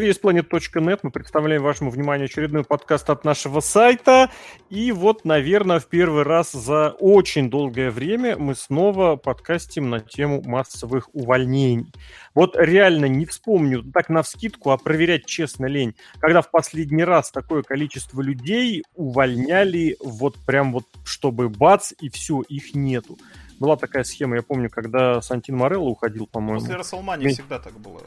VSPlanet.net 0.00 1.00
мы 1.02 1.10
представляем 1.10 1.62
вашему 1.62 1.90
вниманию 1.90 2.26
очередной 2.26 2.64
подкаст 2.64 3.08
от 3.10 3.24
нашего 3.24 3.60
сайта. 3.60 4.30
И 4.68 4.90
вот, 4.92 5.24
наверное, 5.24 5.78
в 5.78 5.86
первый 5.86 6.24
раз 6.24 6.52
за 6.52 6.90
очень 6.98 7.48
долгое 7.48 7.90
время 7.90 8.36
мы 8.36 8.54
снова 8.54 9.16
подкастим 9.16 9.90
на 9.90 10.00
тему 10.00 10.42
массовых 10.44 11.08
увольнений. 11.14 11.92
Вот 12.34 12.56
реально 12.58 13.06
не 13.06 13.24
вспомню 13.24 13.82
так 13.92 14.08
на 14.08 14.22
вскидку, 14.22 14.70
а 14.70 14.78
проверять 14.78 15.26
честно 15.26 15.66
лень, 15.66 15.94
когда 16.18 16.42
в 16.42 16.50
последний 16.50 17.04
раз 17.04 17.30
такое 17.30 17.62
количество 17.62 18.20
людей 18.20 18.82
увольняли 18.94 19.96
вот 20.00 20.36
прям 20.44 20.72
вот, 20.72 20.84
чтобы 21.04 21.48
бац, 21.48 21.92
и 22.00 22.08
все, 22.08 22.42
их 22.42 22.74
нету. 22.74 23.16
Была 23.60 23.76
такая 23.76 24.02
схема, 24.04 24.36
я 24.36 24.42
помню, 24.42 24.68
когда 24.68 25.22
Сантин 25.22 25.56
Морелло 25.56 25.88
уходил, 25.88 26.26
по-моему. 26.26 26.60
После 26.60 26.76
Расселмани 26.76 27.28
всегда 27.28 27.60
так 27.60 27.78
было 27.78 28.00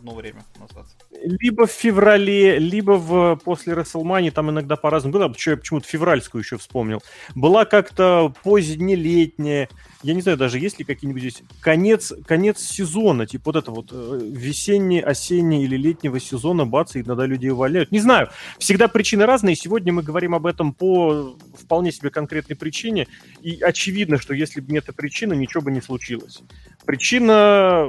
одно 0.00 0.14
время 0.14 0.44
назад. 0.58 0.86
Либо 1.22 1.66
в 1.66 1.70
феврале, 1.70 2.58
либо 2.58 2.92
в, 2.92 3.36
после 3.44 3.74
Расселмани, 3.74 4.30
там 4.30 4.50
иногда 4.50 4.76
по-разному 4.76 5.12
было. 5.12 5.32
Я 5.46 5.56
почему-то 5.56 5.86
февральскую 5.86 6.42
еще 6.42 6.56
вспомнил. 6.56 7.02
Была 7.34 7.66
как-то 7.66 8.32
позднелетняя, 8.42 9.68
я 10.02 10.14
не 10.14 10.22
знаю 10.22 10.38
даже, 10.38 10.58
есть 10.58 10.78
ли 10.78 10.84
какие-нибудь 10.86 11.22
здесь 11.22 11.42
конец, 11.60 12.12
конец 12.26 12.60
сезона, 12.60 13.26
типа 13.26 13.52
вот 13.52 13.56
это 13.56 13.70
вот 13.70 13.90
э, 13.92 14.20
весенний, 14.22 15.00
осенний 15.00 15.64
или 15.64 15.76
летнего 15.76 16.18
сезона, 16.18 16.64
бац, 16.64 16.96
и 16.96 17.00
иногда 17.00 17.26
людей 17.26 17.50
увольняют. 17.50 17.92
Не 17.92 18.00
знаю, 18.00 18.30
всегда 18.58 18.88
причины 18.88 19.26
разные, 19.26 19.56
сегодня 19.56 19.92
мы 19.92 20.02
говорим 20.02 20.34
об 20.34 20.46
этом 20.46 20.72
по 20.72 21.36
вполне 21.54 21.92
себе 21.92 22.08
конкретной 22.08 22.56
причине, 22.56 23.08
и 23.42 23.60
очевидно, 23.60 24.18
что 24.18 24.32
если 24.32 24.60
бы 24.60 24.72
не 24.72 24.78
эта 24.78 24.94
причина, 24.94 25.34
ничего 25.34 25.62
бы 25.62 25.70
не 25.70 25.82
случилось. 25.82 26.40
Причина 26.86 27.86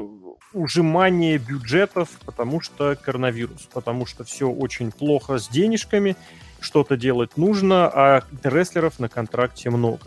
ужимание 0.54 1.38
бюджетов, 1.38 2.10
потому 2.26 2.62
что 2.62 2.96
коронавирус, 2.96 3.68
потому 3.74 4.06
что 4.06 4.24
все 4.24 4.50
очень 4.50 4.92
плохо 4.92 5.38
с 5.38 5.48
денежками, 5.48 6.16
что-то 6.60 6.98
делать 6.98 7.38
нужно, 7.38 7.88
а 7.88 8.24
рестлеров 8.44 9.00
на 9.00 9.10
контракте 9.10 9.70
много. 9.70 10.02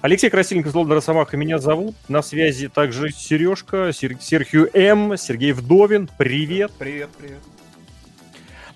Алексей 0.00 0.30
Красильников, 0.30 0.72
Злобный 0.72 0.94
Росомаха, 0.94 1.36
меня 1.36 1.58
зовут. 1.58 1.96
На 2.08 2.22
связи 2.22 2.68
также 2.68 3.10
Сережка, 3.10 3.92
Сер... 3.92 4.16
Серхию 4.20 4.70
М, 4.72 5.16
Сергей 5.16 5.52
Вдовин. 5.52 6.08
Привет. 6.16 6.72
Привет, 6.78 7.10
привет. 7.18 7.40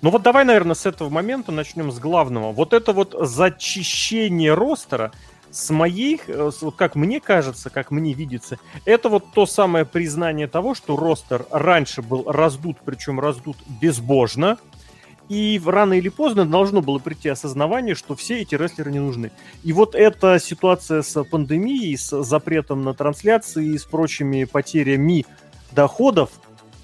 Ну 0.01 0.09
вот 0.09 0.21
давай, 0.21 0.43
наверное, 0.43 0.75
с 0.75 0.85
этого 0.85 1.09
момента 1.09 1.53
начнем 1.53 1.91
с 1.91 1.97
главного. 1.97 2.51
Вот 2.51 2.73
это 2.73 2.91
вот 2.91 3.15
зачищение 3.17 4.53
ростера– 4.53 5.11
с 5.53 5.69
моей, 5.69 6.19
э, 6.27 6.51
как 6.75 6.95
мне 6.95 7.21
кажется, 7.21 7.69
как 7.69 7.91
мне 7.91 8.13
видится, 8.13 8.57
это 8.85 9.07
вот 9.07 9.25
то 9.33 9.45
самое 9.45 9.85
признание 9.85 10.47
того, 10.47 10.73
что 10.73 10.97
ростер 10.97 11.45
раньше 11.51 12.01
был 12.01 12.23
раздут, 12.25 12.77
причем 12.83 13.19
раздут 13.19 13.57
безбожно, 13.79 14.57
и 15.29 15.61
рано 15.63 15.93
или 15.93 16.09
поздно 16.09 16.45
должно 16.45 16.81
было 16.81 16.97
прийти 16.97 17.29
осознавание, 17.29 17.93
что 17.93 18.15
все 18.15 18.41
эти 18.41 18.55
рестлеры 18.55 18.91
не 18.91 18.99
нужны. 18.99 19.31
И 19.63 19.71
вот 19.73 19.95
эта 19.95 20.39
ситуация 20.39 21.03
с 21.03 21.23
пандемией, 21.23 21.97
с 21.97 22.23
запретом 22.23 22.83
на 22.83 22.93
трансляции 22.93 23.73
и 23.73 23.77
с 23.77 23.85
прочими 23.85 24.43
потерями 24.45 25.25
доходов 25.71 26.31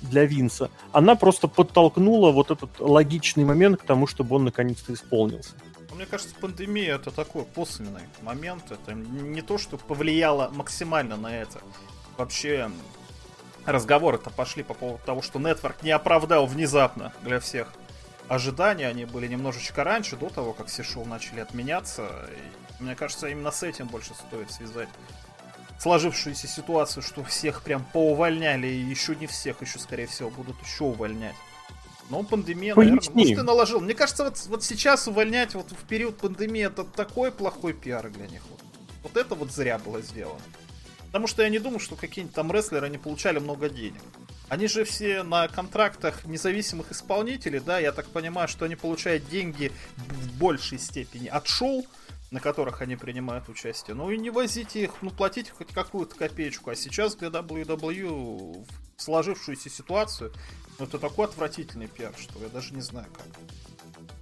для 0.02 0.26
Винса, 0.26 0.70
она 0.94 1.16
просто 1.16 1.48
подтолкнула 1.48 2.32
вот 2.32 2.52
этот 2.52 2.70
логичный 2.80 3.46
момент 3.46 3.82
к 3.82 3.84
тому, 3.84 4.06
чтобы 4.06 4.36
он 4.36 4.46
наконец-то 4.46 4.94
исполнился 4.94 5.56
мне 6.00 6.06
кажется, 6.06 6.34
пандемия 6.34 6.96
это 6.96 7.12
такой 7.12 7.44
косвенный 7.44 8.04
момент. 8.22 8.72
Это 8.72 8.94
не 8.94 9.42
то, 9.42 9.58
что 9.58 9.78
повлияло 9.78 10.50
максимально 10.50 11.18
на 11.18 11.36
это. 11.36 11.60
Вообще, 12.18 12.72
разговоры-то 13.66 14.30
пошли 14.30 14.64
по 14.64 14.74
поводу 14.74 15.04
того, 15.06 15.22
что 15.22 15.40
Network 15.40 15.76
не 15.82 15.92
оправдал 15.92 16.46
внезапно 16.46 17.12
для 17.22 17.42
всех 17.42 17.74
ожидания. 18.30 18.88
Они 18.88 19.04
были 19.04 19.28
немножечко 19.28 19.84
раньше, 19.84 20.16
до 20.16 20.30
того, 20.30 20.54
как 20.54 20.68
все 20.68 20.84
шоу 20.84 21.04
начали 21.04 21.42
отменяться. 21.42 22.08
И, 22.80 22.82
мне 22.84 22.96
кажется, 22.96 23.28
именно 23.28 23.52
с 23.52 23.62
этим 23.64 23.88
больше 23.88 24.14
стоит 24.14 24.50
связать 24.52 24.88
сложившуюся 25.80 26.48
ситуацию, 26.48 27.04
что 27.04 27.26
всех 27.26 27.62
прям 27.62 27.84
поувольняли, 27.84 28.68
и 28.68 28.86
еще 28.86 29.18
не 29.18 29.28
всех, 29.28 29.62
еще, 29.62 29.80
скорее 29.80 30.08
всего, 30.08 30.30
будут 30.30 30.56
еще 30.62 30.86
увольнять. 30.86 31.36
Но 32.10 32.24
пандемия, 32.24 32.74
Поясни. 32.74 32.96
наверное, 32.96 33.14
может, 33.16 33.38
и 33.38 33.42
наложил. 33.42 33.82
Мне 33.82 33.94
кажется, 33.94 34.24
вот, 34.24 34.38
вот 34.48 34.64
сейчас 34.64 35.08
увольнять 35.08 35.54
вот 35.54 35.72
в 35.72 35.88
период 35.88 36.18
пандемии 36.18 36.66
это 36.66 36.84
такой 36.84 37.32
плохой 37.32 37.74
пиар 37.74 38.10
для 38.10 38.28
них. 38.28 38.42
Вот, 38.50 38.62
вот 39.04 39.18
это 39.18 39.36
вот 39.36 39.52
зря 39.52 39.78
было 39.78 40.02
сделано. 40.02 40.42
Потому 41.08 41.28
что 41.28 41.44
я 41.44 41.50
не 41.50 41.60
думаю, 41.60 41.80
что 41.80 41.96
какие-нибудь 41.96 42.36
там 42.36 42.52
рестлеры 42.52 42.90
не 42.90 42.98
получали 42.98 43.40
много 43.40 43.70
денег. 43.70 44.02
Они 44.48 44.68
же 44.68 44.84
все 44.84 45.24
на 45.24 45.48
контрактах 45.48 46.26
независимых 46.26 46.92
исполнителей, 46.92 47.60
да, 47.60 47.80
я 47.80 47.92
так 47.92 48.08
понимаю, 48.08 48.48
что 48.48 48.66
они 48.66 48.76
получают 48.76 49.28
деньги 49.30 49.72
в 49.98 50.38
большей 50.40 50.80
степени 50.80 51.28
от 51.28 51.48
шоу, 51.48 51.86
на 52.32 52.40
которых 52.40 52.82
они 52.82 52.96
принимают 52.96 53.50
участие. 53.50 53.96
Ну 53.96 54.10
и 54.12 54.18
не 54.18 54.30
возите 54.30 54.84
их, 54.84 55.02
ну 55.02 55.12
платите 55.12 55.52
хоть 55.52 55.72
какую-то 55.72 56.16
копеечку. 56.16 56.72
А 56.72 56.76
сейчас 56.76 57.16
для 57.16 57.30
WWE 57.30 58.66
сложившуюся 59.00 59.70
ситуацию 59.70 60.32
ну, 60.80 60.86
это 60.86 60.98
такой 60.98 61.26
отвратительный 61.26 61.88
пиар, 61.88 62.14
что 62.18 62.40
я 62.40 62.48
даже 62.48 62.74
не 62.74 62.82
знаю 62.82 63.08
как. 63.14 63.26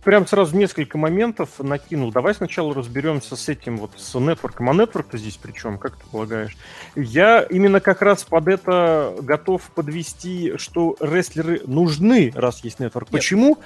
Прям 0.03 0.25
сразу 0.25 0.55
несколько 0.57 0.97
моментов 0.97 1.59
накинул. 1.59 2.11
Давай 2.11 2.33
сначала 2.33 2.73
разберемся 2.73 3.35
с 3.35 3.47
этим 3.49 3.77
вот, 3.77 3.91
с 3.97 4.17
нетворком. 4.17 4.69
А 4.69 4.73
нетворк-то 4.73 5.17
здесь 5.17 5.37
при 5.37 5.51
чем, 5.51 5.77
как 5.77 5.97
ты 5.97 6.05
полагаешь? 6.09 6.57
Я 6.95 7.41
именно 7.41 7.79
как 7.79 8.01
раз 8.01 8.23
под 8.23 8.47
это 8.47 9.15
готов 9.21 9.61
подвести, 9.75 10.57
что 10.57 10.95
рестлеры 10.99 11.61
нужны, 11.67 12.31
раз 12.33 12.63
есть 12.63 12.79
нетворк. 12.79 13.09
Почему? 13.09 13.59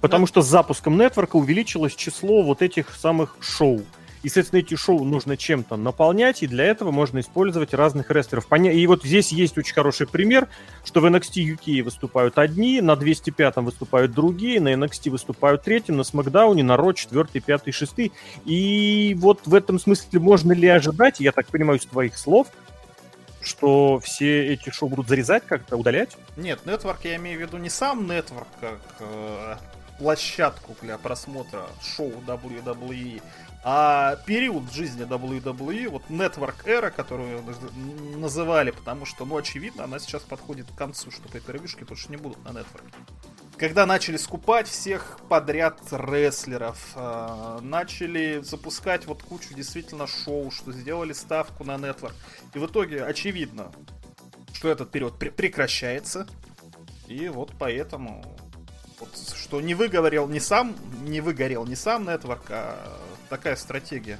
Потому 0.00 0.22
Нет. 0.22 0.30
что 0.30 0.42
с 0.42 0.46
запуском 0.48 0.96
нетворка 0.96 1.36
увеличилось 1.36 1.94
число 1.94 2.42
вот 2.42 2.62
этих 2.62 2.90
самых 2.94 3.36
шоу. 3.40 3.82
И, 4.28 4.30
соответственно, 4.30 4.60
эти 4.60 4.74
шоу 4.74 5.04
нужно 5.04 5.38
чем-то 5.38 5.76
наполнять, 5.76 6.42
и 6.42 6.46
для 6.46 6.64
этого 6.64 6.90
можно 6.90 7.18
использовать 7.20 7.72
разных 7.72 8.10
рестлеров. 8.10 8.46
И 8.52 8.86
вот 8.86 9.02
здесь 9.02 9.32
есть 9.32 9.56
очень 9.56 9.72
хороший 9.72 10.06
пример, 10.06 10.48
что 10.84 11.00
в 11.00 11.06
NXT 11.06 11.56
UK 11.56 11.82
выступают 11.82 12.36
одни, 12.36 12.82
на 12.82 12.94
205 12.94 13.56
выступают 13.56 14.12
другие, 14.12 14.60
на 14.60 14.74
NXT 14.74 15.08
выступают 15.08 15.62
третьим, 15.62 15.96
на 15.96 16.04
Смакдауне, 16.04 16.62
на 16.62 16.76
Ро 16.76 16.92
четвертый, 16.92 17.40
пятый, 17.40 17.72
шестый. 17.72 18.12
И 18.44 19.16
вот 19.18 19.46
в 19.46 19.54
этом 19.54 19.78
смысле 19.78 20.20
можно 20.20 20.52
ли 20.52 20.68
ожидать, 20.68 21.20
я 21.20 21.32
так 21.32 21.46
понимаю, 21.46 21.78
из 21.78 21.86
твоих 21.86 22.18
слов, 22.18 22.48
что 23.40 23.98
все 23.98 24.52
эти 24.52 24.68
шоу 24.68 24.90
будут 24.90 25.08
зарезать 25.08 25.46
как-то, 25.46 25.78
удалять? 25.78 26.18
Нет, 26.36 26.66
нетворк 26.66 26.98
я 27.04 27.16
имею 27.16 27.38
в 27.38 27.40
виду 27.40 27.56
не 27.56 27.70
сам 27.70 28.06
нетворк, 28.06 28.48
как 28.60 28.80
э, 29.00 29.54
площадку 29.98 30.76
для 30.80 30.98
просмотра 30.98 31.66
шоу 31.82 32.12
WWE, 32.26 33.22
а 33.64 34.16
период 34.24 34.72
жизни 34.72 35.04
WWE, 35.04 35.88
вот 35.88 36.02
Network 36.08 36.64
Era, 36.64 36.90
которую 36.90 37.42
называли, 38.16 38.70
потому 38.70 39.04
что, 39.04 39.24
ну, 39.24 39.36
очевидно, 39.36 39.84
она 39.84 39.98
сейчас 39.98 40.22
подходит 40.22 40.70
к 40.70 40.74
концу, 40.74 41.10
что 41.10 41.28
пейпервишки 41.28 41.84
больше 41.84 42.08
не 42.10 42.16
будут 42.16 42.42
на 42.44 42.50
Network. 42.50 42.84
Когда 43.58 43.86
начали 43.86 44.16
скупать 44.16 44.68
всех 44.68 45.18
подряд 45.28 45.80
рестлеров, 45.90 46.78
э, 46.94 47.58
начали 47.60 48.40
запускать 48.40 49.06
вот 49.06 49.24
кучу 49.24 49.52
действительно 49.52 50.06
шоу, 50.06 50.52
что 50.52 50.70
сделали 50.72 51.12
ставку 51.12 51.64
на 51.64 51.72
Network. 51.74 52.14
И 52.54 52.58
в 52.60 52.66
итоге 52.66 53.04
очевидно, 53.04 53.72
что 54.52 54.68
этот 54.68 54.92
период 54.92 55.18
пр- 55.18 55.32
прекращается. 55.32 56.28
И 57.08 57.28
вот 57.28 57.50
поэтому 57.58 58.24
вот, 59.00 59.10
что 59.36 59.60
не 59.60 59.74
выговорил 59.74 60.28
не 60.28 60.40
сам, 60.40 60.74
не 61.02 61.20
выгорел 61.20 61.66
не 61.66 61.76
сам 61.76 62.08
Network, 62.08 62.42
а 62.50 62.98
такая 63.28 63.56
стратегия 63.56 64.18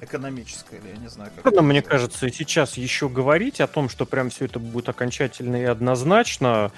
экономическая, 0.00 0.78
или 0.78 0.88
я 0.88 0.96
не 0.96 1.08
знаю, 1.08 1.30
как. 1.34 1.42
Трудно, 1.44 1.62
мне 1.62 1.80
кажется, 1.80 2.30
сейчас 2.30 2.76
еще 2.76 3.08
говорить 3.08 3.60
о 3.60 3.66
том, 3.66 3.88
что 3.88 4.04
прям 4.04 4.30
все 4.30 4.46
это 4.46 4.58
будет 4.58 4.88
окончательно 4.88 5.56
и 5.56 5.64
однозначно. 5.64 6.72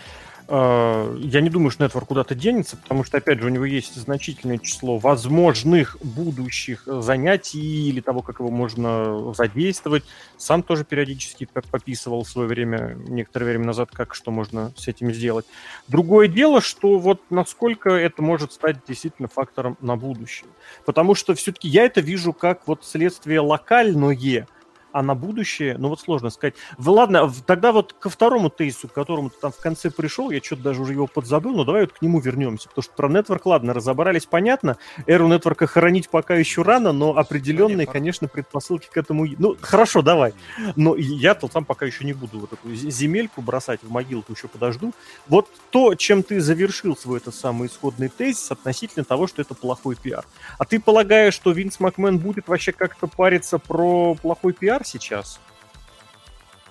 Э, 0.47 1.16
я 1.21 1.41
не 1.41 1.49
думаю, 1.49 1.71
что 1.71 1.84
Network 1.84 2.06
куда-то 2.06 2.34
денется, 2.34 2.77
потому 2.77 3.04
что, 3.04 3.18
опять 3.18 3.41
же, 3.41 3.47
у 3.47 3.51
него 3.51 3.65
есть 3.65 3.95
значительное 3.95 4.59
число 4.59 4.98
возможных 4.98 5.97
будущих 6.03 6.83
занятий 6.86 7.89
или 7.89 8.01
того, 8.01 8.22
как 8.22 8.41
его 8.41 8.51
можно 8.51 9.33
задействовать. 9.34 10.04
Сам 10.36 10.63
тоже 10.63 10.84
периодически 10.84 11.48
пописывал 11.71 12.24
в 12.24 12.28
свое 12.28 12.48
время, 12.48 12.97
некоторое 13.09 13.47
время 13.47 13.66
назад, 13.66 13.91
как 13.92 14.15
что 14.15 14.30
можно 14.30 14.72
с 14.77 14.89
этим 14.89 15.13
сделать. 15.13 15.47
Другое 15.89 16.28
дело, 16.28 16.60
что 16.60 16.98
вот 16.98 17.22
насколько 17.30 17.91
это 17.91 18.22
может 18.22 18.53
стать 18.53 18.77
действительно 18.86 19.28
фактором 19.28 19.78
на 19.80 19.97
будущее. 19.97 20.48
Потому 20.84 21.15
что 21.15 21.34
все-таки 21.34 21.68
я 21.68 21.84
это 21.84 22.01
вижу 22.01 22.33
как 22.33 22.66
вот 22.66 22.84
следствие 22.84 23.41
локальное, 23.41 24.45
а 24.94 25.02
на 25.02 25.16
будущее, 25.16 25.76
ну 25.76 25.88
вот 25.88 26.00
сложно 26.00 26.30
сказать. 26.30 26.54
В, 26.78 26.88
ладно, 26.88 27.30
тогда 27.46 27.72
вот 27.72 27.94
ко 27.94 28.08
второму 28.08 28.48
тейсу, 28.48 28.86
к 28.86 28.92
которому 28.92 29.28
ты 29.28 29.36
там 29.41 29.50
в 29.50 29.56
конце 29.56 29.91
пришел, 29.91 30.30
я 30.30 30.41
что-то 30.41 30.62
даже 30.62 30.82
уже 30.82 30.92
его 30.92 31.08
подзабыл, 31.08 31.52
но 31.52 31.64
давай 31.64 31.82
вот 31.82 31.92
к 31.94 32.00
нему 32.00 32.20
вернемся, 32.20 32.68
потому 32.68 32.84
что 32.84 32.92
про 32.94 33.08
Network, 33.08 33.41
ладно, 33.44 33.74
разобрались, 33.74 34.26
понятно, 34.26 34.78
эру 35.08 35.28
Network 35.28 35.66
хоронить 35.66 36.08
пока 36.08 36.36
еще 36.36 36.62
рано, 36.62 36.92
но 36.92 37.18
определенные, 37.18 37.88
конечно, 37.88 38.28
предпосылки 38.28 38.88
к 38.88 38.96
этому... 38.96 39.26
Ну, 39.36 39.56
хорошо, 39.60 40.00
давай. 40.00 40.32
Но 40.76 40.94
я-то 40.94 41.48
там 41.48 41.64
пока 41.64 41.86
еще 41.86 42.04
не 42.04 42.12
буду 42.12 42.38
вот 42.38 42.52
эту 42.52 42.72
земельку 42.72 43.42
бросать 43.42 43.80
в 43.82 43.91
могилку, 43.91 44.32
еще 44.32 44.46
подожду. 44.46 44.92
Вот 45.26 45.48
то, 45.70 45.96
чем 45.96 46.22
ты 46.22 46.41
завершил 46.41 46.96
свой 46.96 47.18
этот 47.18 47.34
самый 47.34 47.66
исходный 47.66 48.08
тезис 48.08 48.52
относительно 48.52 49.04
того, 49.04 49.26
что 49.26 49.42
это 49.42 49.54
плохой 49.54 49.96
пиар. 49.96 50.24
А 50.56 50.64
ты 50.64 50.78
полагаешь, 50.78 51.34
что 51.34 51.50
Винс 51.50 51.80
Макмен 51.80 52.18
будет 52.18 52.46
вообще 52.46 52.70
как-то 52.70 53.08
париться 53.08 53.58
про 53.58 54.14
плохой 54.14 54.52
пиар 54.52 54.84
сейчас? 54.86 55.41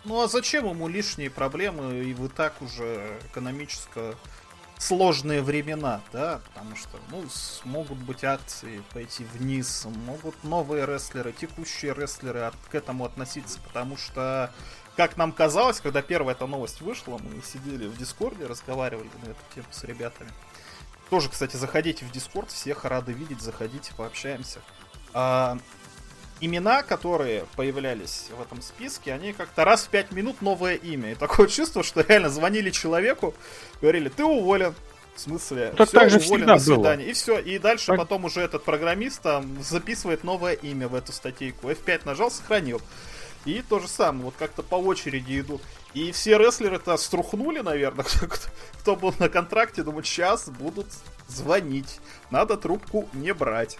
Ну 0.05 0.21
а 0.21 0.27
зачем 0.27 0.69
ему 0.69 0.87
лишние 0.87 1.29
проблемы, 1.29 2.03
и 2.03 2.13
вы 2.13 2.29
так 2.29 2.61
уже 2.61 3.19
экономически 3.31 4.15
сложные 4.77 5.41
времена, 5.41 6.01
да, 6.11 6.41
потому 6.53 6.75
что, 6.75 6.99
ну, 7.09 7.23
могут 7.63 7.97
быть 7.99 8.23
акции 8.23 8.83
пойти 8.91 9.23
вниз, 9.23 9.87
могут 10.05 10.43
новые 10.43 10.85
рестлеры, 10.85 11.31
текущие 11.31 11.93
рестлеры 11.93 12.41
от, 12.41 12.55
к 12.69 12.75
этому 12.75 13.05
относиться, 13.05 13.59
потому 13.61 13.95
что, 13.95 14.53
как 14.97 15.15
нам 15.15 15.31
казалось, 15.31 15.79
когда 15.79 16.01
первая 16.01 16.35
эта 16.35 16.47
новость 16.47 16.81
вышла, 16.81 17.17
мы 17.17 17.41
сидели 17.41 17.87
в 17.87 17.97
Дискорде, 17.97 18.45
разговаривали 18.45 19.09
на 19.23 19.29
эту 19.29 19.39
тему 19.55 19.67
с 19.71 19.83
ребятами. 19.85 20.31
Тоже, 21.09 21.29
кстати, 21.29 21.55
заходите 21.55 22.05
в 22.05 22.11
Дискорд, 22.11 22.51
всех 22.51 22.83
рады 22.83 23.13
видеть, 23.13 23.41
заходите, 23.41 23.93
пообщаемся. 23.95 24.59
А, 25.13 25.57
имена, 26.41 26.83
которые 26.83 27.45
появлялись 27.55 28.27
в 28.37 28.41
этом 28.41 28.61
списке, 28.61 29.13
они 29.13 29.33
как-то 29.33 29.65
раз 29.65 29.83
в 29.83 29.89
пять 29.89 30.11
минут 30.11 30.41
новое 30.41 30.75
имя. 30.75 31.11
И 31.11 31.15
такое 31.15 31.47
чувство, 31.47 31.83
что 31.83 32.01
реально 32.01 32.29
звонили 32.29 32.69
человеку, 32.69 33.33
говорили, 33.81 34.09
ты 34.09 34.23
уволен. 34.23 34.73
В 35.15 35.19
смысле, 35.19 35.75
так 35.77 35.89
все, 35.89 35.99
так 35.99 36.09
же 36.09 36.17
уволен, 36.17 36.47
до 36.47 36.57
свидания. 36.57 37.03
Было. 37.03 37.11
И 37.11 37.13
все. 37.13 37.37
И 37.37 37.59
дальше 37.59 37.85
так... 37.87 37.97
потом 37.97 38.25
уже 38.25 38.41
этот 38.41 38.63
программист 38.63 39.21
там 39.21 39.61
записывает 39.61 40.23
новое 40.23 40.53
имя 40.53 40.87
в 40.87 40.95
эту 40.95 41.11
статейку. 41.11 41.69
F5 41.69 42.01
нажал, 42.05 42.31
сохранил. 42.31 42.81
И 43.45 43.61
то 43.61 43.79
же 43.79 43.87
самое, 43.87 44.25
вот 44.25 44.35
как-то 44.39 44.63
по 44.63 44.75
очереди 44.75 45.41
идут. 45.41 45.61
И 45.93 46.11
все 46.11 46.37
рестлеры-то 46.37 46.97
струхнули, 46.97 47.59
наверное, 47.59 48.05
кто, 48.05 48.27
кто 48.79 48.95
был 48.95 49.13
на 49.19 49.29
контракте, 49.29 49.83
думают, 49.83 50.07
сейчас 50.07 50.49
будут 50.49 50.87
звонить. 51.27 51.99
Надо 52.31 52.57
трубку 52.57 53.07
не 53.13 53.33
брать. 53.33 53.77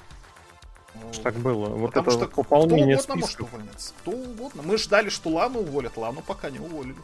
Так 1.24 1.36
было. 1.36 1.68
Вот 1.68 1.94
Потому 1.94 2.18
это 2.18 2.26
что 2.26 2.36
пополнение 2.36 2.98
кто 2.98 3.14
угодно 3.14 3.28
списков. 3.28 3.52
может 3.52 3.62
уволиться. 3.62 3.94
Кто 4.02 4.12
угодно. 4.12 4.62
Мы 4.64 4.78
ждали, 4.78 5.10
что 5.10 5.30
Лану 5.30 5.60
уволят. 5.60 5.98
Лану 5.98 6.22
пока 6.26 6.50
не 6.50 6.60
уволили. 6.60 6.98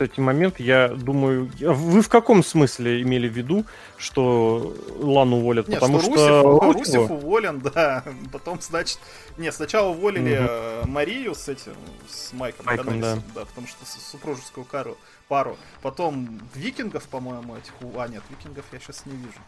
Кстати, 0.00 0.18
момент, 0.18 0.58
я 0.58 0.88
думаю... 0.88 1.50
Вы 1.60 2.00
в 2.00 2.08
каком 2.08 2.42
смысле 2.42 3.02
имели 3.02 3.28
в 3.28 3.32
виду, 3.32 3.66
что 3.98 4.74
Лану 4.98 5.36
уволят? 5.36 5.68
Нет, 5.68 5.78
Потому 5.78 6.00
что, 6.00 6.12
что... 6.14 6.42
Русев, 6.42 6.78
Русев 6.78 7.10
уволен, 7.10 7.60
да. 7.74 8.02
Потом, 8.32 8.58
значит... 8.62 8.98
Нет, 9.36 9.54
сначала 9.54 9.90
уволили 9.90 10.38
угу. 10.38 10.88
Марию 10.88 11.34
с 11.34 11.50
этим, 11.50 11.74
с 12.08 12.32
Майком, 12.32 12.64
Майком 12.64 12.98
да. 12.98 13.18
да, 13.34 13.44
потому 13.44 13.66
что 13.66 13.84
супружескую 13.84 14.64
пару, 14.64 14.96
пару. 15.28 15.58
Потом 15.82 16.40
Викингов, 16.54 17.06
по-моему, 17.08 17.56
этих... 17.56 17.72
А, 17.98 18.08
нет, 18.08 18.22
Викингов 18.30 18.64
я 18.72 18.78
сейчас 18.78 19.04
не 19.04 19.12
вижу. 19.12 19.38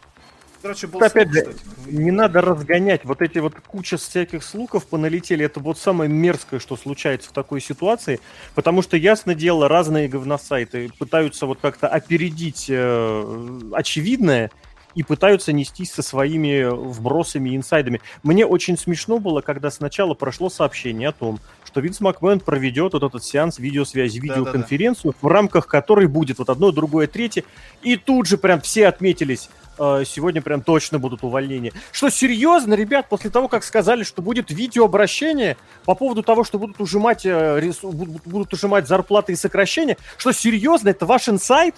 Короче, 0.63 0.87
был 0.87 1.03
Опять 1.03 1.29
же, 1.29 1.53
не 1.87 2.09
надо 2.09 2.39
разгонять. 2.39 3.03
Вот 3.03 3.21
эти 3.21 3.39
вот 3.39 3.53
куча 3.67 3.97
всяких 3.97 4.45
слухов 4.45 4.87
поналетели. 4.87 5.43
Это 5.43 5.59
вот 5.59 5.77
самое 5.77 6.09
мерзкое, 6.09 6.61
что 6.61 6.77
случается 6.77 7.29
в 7.29 7.33
такой 7.33 7.59
ситуации. 7.59 8.21
Потому 8.55 8.81
что, 8.81 8.95
ясно 8.95 9.35
дело, 9.35 9.67
разные 9.67 10.07
говносайты 10.07 10.89
пытаются 10.97 11.47
вот 11.47 11.59
как-то 11.61 11.89
опередить 11.89 12.67
э, 12.69 13.59
очевидное 13.73 14.51
и 14.95 15.03
пытаются 15.03 15.51
нестись 15.51 15.91
со 15.91 16.01
своими 16.01 16.63
вбросами 16.63 17.49
и 17.49 17.55
инсайдами. 17.57 17.99
Мне 18.21 18.45
очень 18.45 18.77
смешно 18.77 19.19
было, 19.19 19.41
когда 19.41 19.69
сначала 19.69 20.13
прошло 20.13 20.49
сообщение 20.49 21.09
о 21.09 21.11
том, 21.11 21.41
что 21.65 21.81
Винс 21.81 21.99
Макмен 21.99 22.39
проведет 22.39 22.93
вот 22.93 23.03
этот 23.03 23.23
сеанс 23.23 23.59
видеосвязи, 23.59 24.19
видеоконференцию, 24.19 25.11
Да-да-да. 25.11 25.27
в 25.27 25.31
рамках 25.31 25.67
которой 25.67 26.07
будет 26.07 26.37
вот 26.37 26.49
одно, 26.49 26.71
другое, 26.71 27.07
третье. 27.07 27.43
И 27.81 27.97
тут 27.97 28.27
же 28.27 28.37
прям 28.37 28.61
все 28.61 28.87
отметились 28.87 29.49
сегодня 29.77 30.41
прям 30.41 30.61
точно 30.61 30.99
будут 30.99 31.23
увольнения. 31.23 31.73
Что, 31.91 32.09
серьезно, 32.09 32.73
ребят, 32.73 33.07
после 33.09 33.29
того, 33.29 33.47
как 33.47 33.63
сказали, 33.63 34.03
что 34.03 34.21
будет 34.21 34.51
видеообращение 34.51 35.57
по 35.85 35.95
поводу 35.95 36.23
того, 36.23 36.43
что 36.43 36.59
будут 36.59 36.79
ужимать, 36.79 37.25
э, 37.25 37.71
будут 37.81 38.53
ужимать 38.53 38.87
зарплаты 38.87 39.33
и 39.33 39.35
сокращения, 39.35 39.97
что, 40.17 40.31
серьезно, 40.31 40.89
это 40.89 41.05
ваш 41.05 41.29
инсайт? 41.29 41.75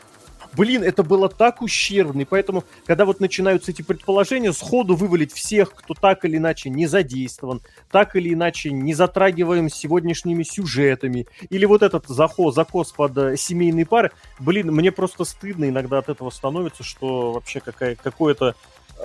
Блин, 0.56 0.84
это 0.84 1.04
было 1.04 1.28
так 1.30 1.62
ущербно, 1.62 2.22
и 2.22 2.26
поэтому, 2.26 2.64
когда 2.86 3.06
вот 3.06 3.20
начинаются 3.20 3.72
эти 3.72 3.82
предположения, 3.82 4.54
сходу 4.54 4.96
вывалить 4.96 5.34
всех, 5.34 5.74
кто 5.74 5.94
так 5.94 6.24
или 6.26 6.38
иначе 6.38 6.70
не 6.70 6.88
задействован, 6.88 7.62
так 7.92 8.16
или 8.16 8.34
иначе 8.34 8.72
не 8.72 8.94
затрагиваем 8.94 9.70
сегодняшними 9.70 10.44
сюжетами, 10.44 11.28
или 11.50 11.66
вот 11.66 11.84
этот 11.84 12.08
захоз, 12.08 12.56
закос 12.56 12.92
под 12.92 13.18
э, 13.18 13.38
семейные 13.38 13.86
пары, 13.86 14.12
блин, 14.40 14.72
мне 14.72 14.92
просто 14.92 15.26
стыдно 15.26 15.68
иногда 15.68 15.98
от 15.98 16.10
этого 16.10 16.30
становится, 16.30 16.84
что 16.84 17.34
вообще 17.34 17.60
какая, 17.60 17.96
какое-то 17.96 18.56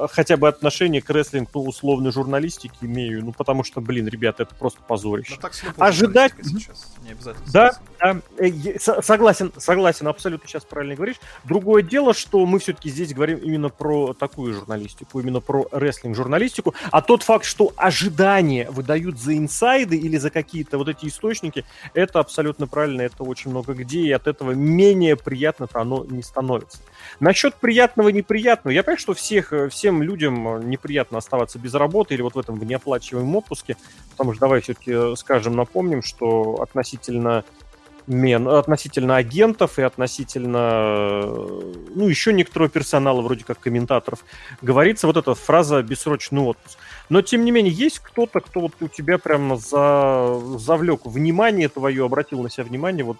хотя 0.08 0.36
бы 0.36 0.48
отношение 0.48 1.02
к 1.02 1.10
рестлингу 1.10 1.50
ну, 1.54 1.64
условной 1.64 2.12
журналистики 2.12 2.78
имею, 2.82 3.24
ну 3.24 3.32
потому 3.32 3.64
что, 3.64 3.80
блин, 3.80 4.08
ребята, 4.08 4.44
это 4.44 4.54
просто 4.54 4.80
позорище. 4.82 5.34
Ну, 5.36 5.40
так 5.40 5.52
Ожидать... 5.78 6.32
Сейчас, 6.42 6.94
не 7.02 7.12
обязательно. 7.12 7.46
Да, 7.52 7.72
да, 7.98 8.20
э, 8.38 8.78
согласен, 8.78 9.52
согласен, 9.56 10.08
абсолютно 10.08 10.48
сейчас 10.48 10.64
правильно 10.64 10.94
говоришь. 10.94 11.16
Другое 11.44 11.82
дело, 11.82 12.14
что 12.14 12.44
мы 12.46 12.58
все-таки 12.58 12.90
здесь 12.90 13.12
говорим 13.12 13.38
именно 13.38 13.68
про 13.68 14.14
такую 14.14 14.54
журналистику, 14.54 15.20
именно 15.20 15.40
про 15.40 15.66
рестлинг-журналистику, 15.70 16.74
а 16.90 17.02
тот 17.02 17.22
факт, 17.22 17.44
что 17.44 17.72
ожидания 17.76 18.70
выдают 18.70 19.18
за 19.18 19.36
инсайды 19.36 19.96
или 19.96 20.16
за 20.16 20.30
какие-то 20.30 20.78
вот 20.78 20.88
эти 20.88 21.06
источники, 21.06 21.64
это 21.94 22.20
абсолютно 22.20 22.66
правильно, 22.66 23.02
это 23.02 23.22
очень 23.24 23.50
много 23.50 23.74
где, 23.74 24.00
и 24.00 24.12
от 24.12 24.26
этого 24.26 24.52
менее 24.52 25.16
приятно-то 25.16 25.80
оно 25.80 26.04
не 26.04 26.22
становится. 26.22 26.78
Насчет 27.18 27.54
приятного-неприятного, 27.56 28.72
я 28.72 28.82
понимаю, 28.82 28.98
что 28.98 29.14
всех, 29.14 29.52
э, 29.52 29.68
всем 29.90 30.02
людям 30.02 30.68
неприятно 30.70 31.18
оставаться 31.18 31.58
без 31.58 31.74
работы 31.74 32.14
или 32.14 32.22
вот 32.22 32.34
в 32.34 32.38
этом 32.38 32.58
в 32.58 32.64
неоплачиваемом 32.64 33.36
отпуске, 33.36 33.76
потому 34.12 34.32
что 34.32 34.40
давай 34.40 34.60
все-таки 34.60 34.92
э, 34.94 35.14
скажем, 35.16 35.56
напомним, 35.56 36.02
что 36.02 36.60
относительно 36.62 37.44
мен, 38.06 38.48
относительно 38.48 39.16
агентов 39.16 39.78
и 39.78 39.82
относительно, 39.82 41.22
э, 41.24 41.72
ну, 41.94 42.08
еще 42.08 42.32
некоторого 42.32 42.70
персонала, 42.70 43.20
вроде 43.20 43.44
как 43.44 43.58
комментаторов, 43.58 44.24
говорится 44.62 45.06
вот 45.06 45.16
эта 45.16 45.34
фраза 45.34 45.82
«бессрочный 45.82 46.40
отпуск». 46.40 46.78
Но, 47.08 47.22
тем 47.22 47.44
не 47.44 47.50
менее, 47.50 47.72
есть 47.72 47.98
кто-то, 47.98 48.40
кто 48.40 48.60
вот 48.60 48.72
у 48.80 48.88
тебя 48.88 49.18
прямо 49.18 49.56
за, 49.56 50.40
завлек 50.58 51.04
внимание 51.04 51.68
твое, 51.68 52.04
обратил 52.04 52.42
на 52.42 52.50
себя 52.50 52.64
внимание, 52.64 53.04
вот 53.04 53.18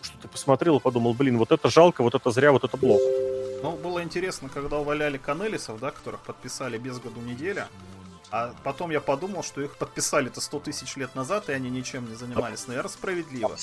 что 0.00 0.18
ты 0.22 0.28
посмотрел 0.28 0.78
и 0.78 0.80
подумал, 0.80 1.14
блин, 1.14 1.38
вот 1.38 1.52
это 1.52 1.68
жалко, 1.70 2.02
вот 2.02 2.14
это 2.14 2.30
зря, 2.30 2.52
вот 2.52 2.64
это 2.64 2.76
плохо. 2.76 3.04
Ну, 3.64 3.76
было 3.78 4.02
интересно, 4.02 4.50
когда 4.50 4.76
уваляли 4.76 5.16
Канелисов, 5.16 5.80
да, 5.80 5.90
которых 5.90 6.20
подписали 6.20 6.76
без 6.76 6.98
году 6.98 7.22
неделя. 7.22 7.68
А 8.30 8.54
потом 8.62 8.90
я 8.90 9.00
подумал, 9.00 9.42
что 9.42 9.62
их 9.62 9.78
подписали-то 9.78 10.42
100 10.42 10.60
тысяч 10.60 10.96
лет 10.96 11.14
назад, 11.14 11.48
и 11.48 11.52
они 11.52 11.70
ничем 11.70 12.06
не 12.06 12.14
занимались. 12.14 12.66
Наверное, 12.68 12.90
справедливо. 12.90 13.56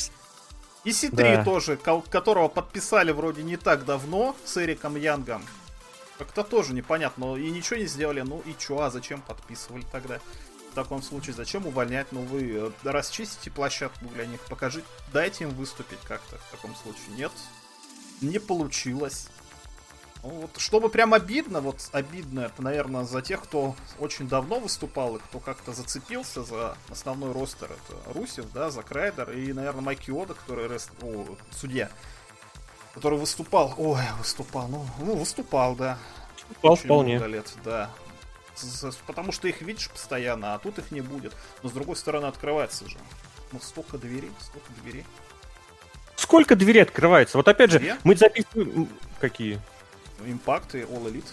И 0.85 0.89
Си3 0.89 1.35
да. 1.35 1.43
тоже, 1.43 1.77
которого 1.77 2.47
подписали 2.47 3.11
вроде 3.11 3.43
не 3.43 3.57
так 3.57 3.85
давно 3.85 4.35
с 4.43 4.57
Эриком 4.57 4.95
Янгом. 4.95 5.43
Как-то 6.17 6.43
тоже 6.43 6.73
непонятно. 6.73 7.35
И 7.35 7.51
ничего 7.51 7.77
не 7.77 7.85
сделали. 7.85 8.21
Ну 8.21 8.41
и 8.47 8.55
чё, 8.57 8.79
а 8.79 8.89
зачем 8.89 9.21
подписывали 9.21 9.85
тогда? 9.91 10.19
в 10.71 10.73
таком 10.73 11.01
случае 11.01 11.35
зачем 11.35 11.67
увольнять? 11.67 12.07
Ну, 12.11 12.21
вы 12.21 12.49
э, 12.49 12.71
расчистите 12.83 13.51
площадку 13.51 14.05
для 14.05 14.25
них, 14.25 14.39
покажите, 14.47 14.87
дайте 15.11 15.43
им 15.43 15.49
выступить 15.49 15.99
как-то 16.07 16.37
в 16.37 16.51
таком 16.51 16.73
случае. 16.75 17.17
Нет, 17.17 17.31
не 18.21 18.39
получилось. 18.39 19.27
Вот, 20.23 20.51
чтобы 20.57 20.89
прям 20.89 21.13
обидно, 21.13 21.61
вот 21.61 21.89
обидно 21.93 22.41
это, 22.41 22.61
наверное, 22.61 23.05
за 23.05 23.21
тех, 23.21 23.41
кто 23.41 23.75
очень 23.99 24.29
давно 24.29 24.59
выступал 24.59 25.15
и 25.15 25.19
кто 25.19 25.39
как-то 25.39 25.73
зацепился 25.73 26.43
за 26.43 26.77
основной 26.89 27.31
ростер. 27.31 27.71
Это 27.71 28.13
Русев, 28.13 28.45
да, 28.53 28.69
Зак 28.69 28.91
Райдер 28.91 29.31
и, 29.31 29.51
наверное, 29.51 29.81
Майки 29.81 30.11
Ода, 30.11 30.35
который 30.35 30.67
рест... 30.67 30.91
О, 31.01 31.25
судья, 31.51 31.89
который 32.93 33.17
выступал. 33.17 33.73
Ой, 33.77 34.01
выступал, 34.19 34.67
ну, 34.67 34.85
ну 34.99 35.15
выступал, 35.15 35.75
да. 35.75 35.97
Выступал 36.49 36.75
вполне. 36.75 37.17
Лет, 37.17 37.51
да 37.65 37.89
потому 39.07 39.31
что 39.31 39.47
их 39.47 39.61
видишь 39.61 39.89
постоянно, 39.89 40.53
а 40.53 40.59
тут 40.59 40.79
их 40.79 40.91
не 40.91 41.01
будет. 41.01 41.33
Но 41.63 41.69
с 41.69 41.71
другой 41.71 41.95
стороны 41.95 42.25
открывается 42.25 42.87
же. 42.87 42.97
Ну 43.51 43.59
столько 43.59 43.97
дверей, 43.97 44.31
столько 44.39 44.71
дверей. 44.81 45.05
Сколько 46.15 46.55
дверей 46.55 46.83
открывается? 46.83 47.37
Вот 47.37 47.47
опять 47.47 47.71
же, 47.71 47.79
Две? 47.79 47.97
мы 48.03 48.15
записываем... 48.15 48.87
Какие? 49.19 49.59
Импакт 50.25 50.75
и 50.75 50.79
All 50.79 51.05
Elite. 51.05 51.31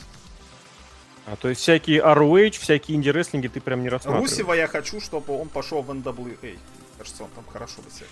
А, 1.26 1.37
то 1.37 1.49
есть 1.49 1.61
всякие 1.61 2.00
ROH, 2.00 2.59
всякие 2.59 2.97
инди-рестлинги 2.97 3.49
ты 3.49 3.61
прям 3.61 3.83
не 3.83 3.88
рассматриваешь? 3.88 4.30
Русева 4.30 4.54
я 4.54 4.66
хочу, 4.66 5.00
чтобы 5.00 5.38
он 5.38 5.49
пошел 5.49 5.83
в 5.83 5.90
NWA. 5.90 6.59
Кажется, 6.97 7.25
он 7.25 7.30
там 7.30 7.45
хорошо 7.52 7.83
бы 7.83 7.90
себя 7.90 8.07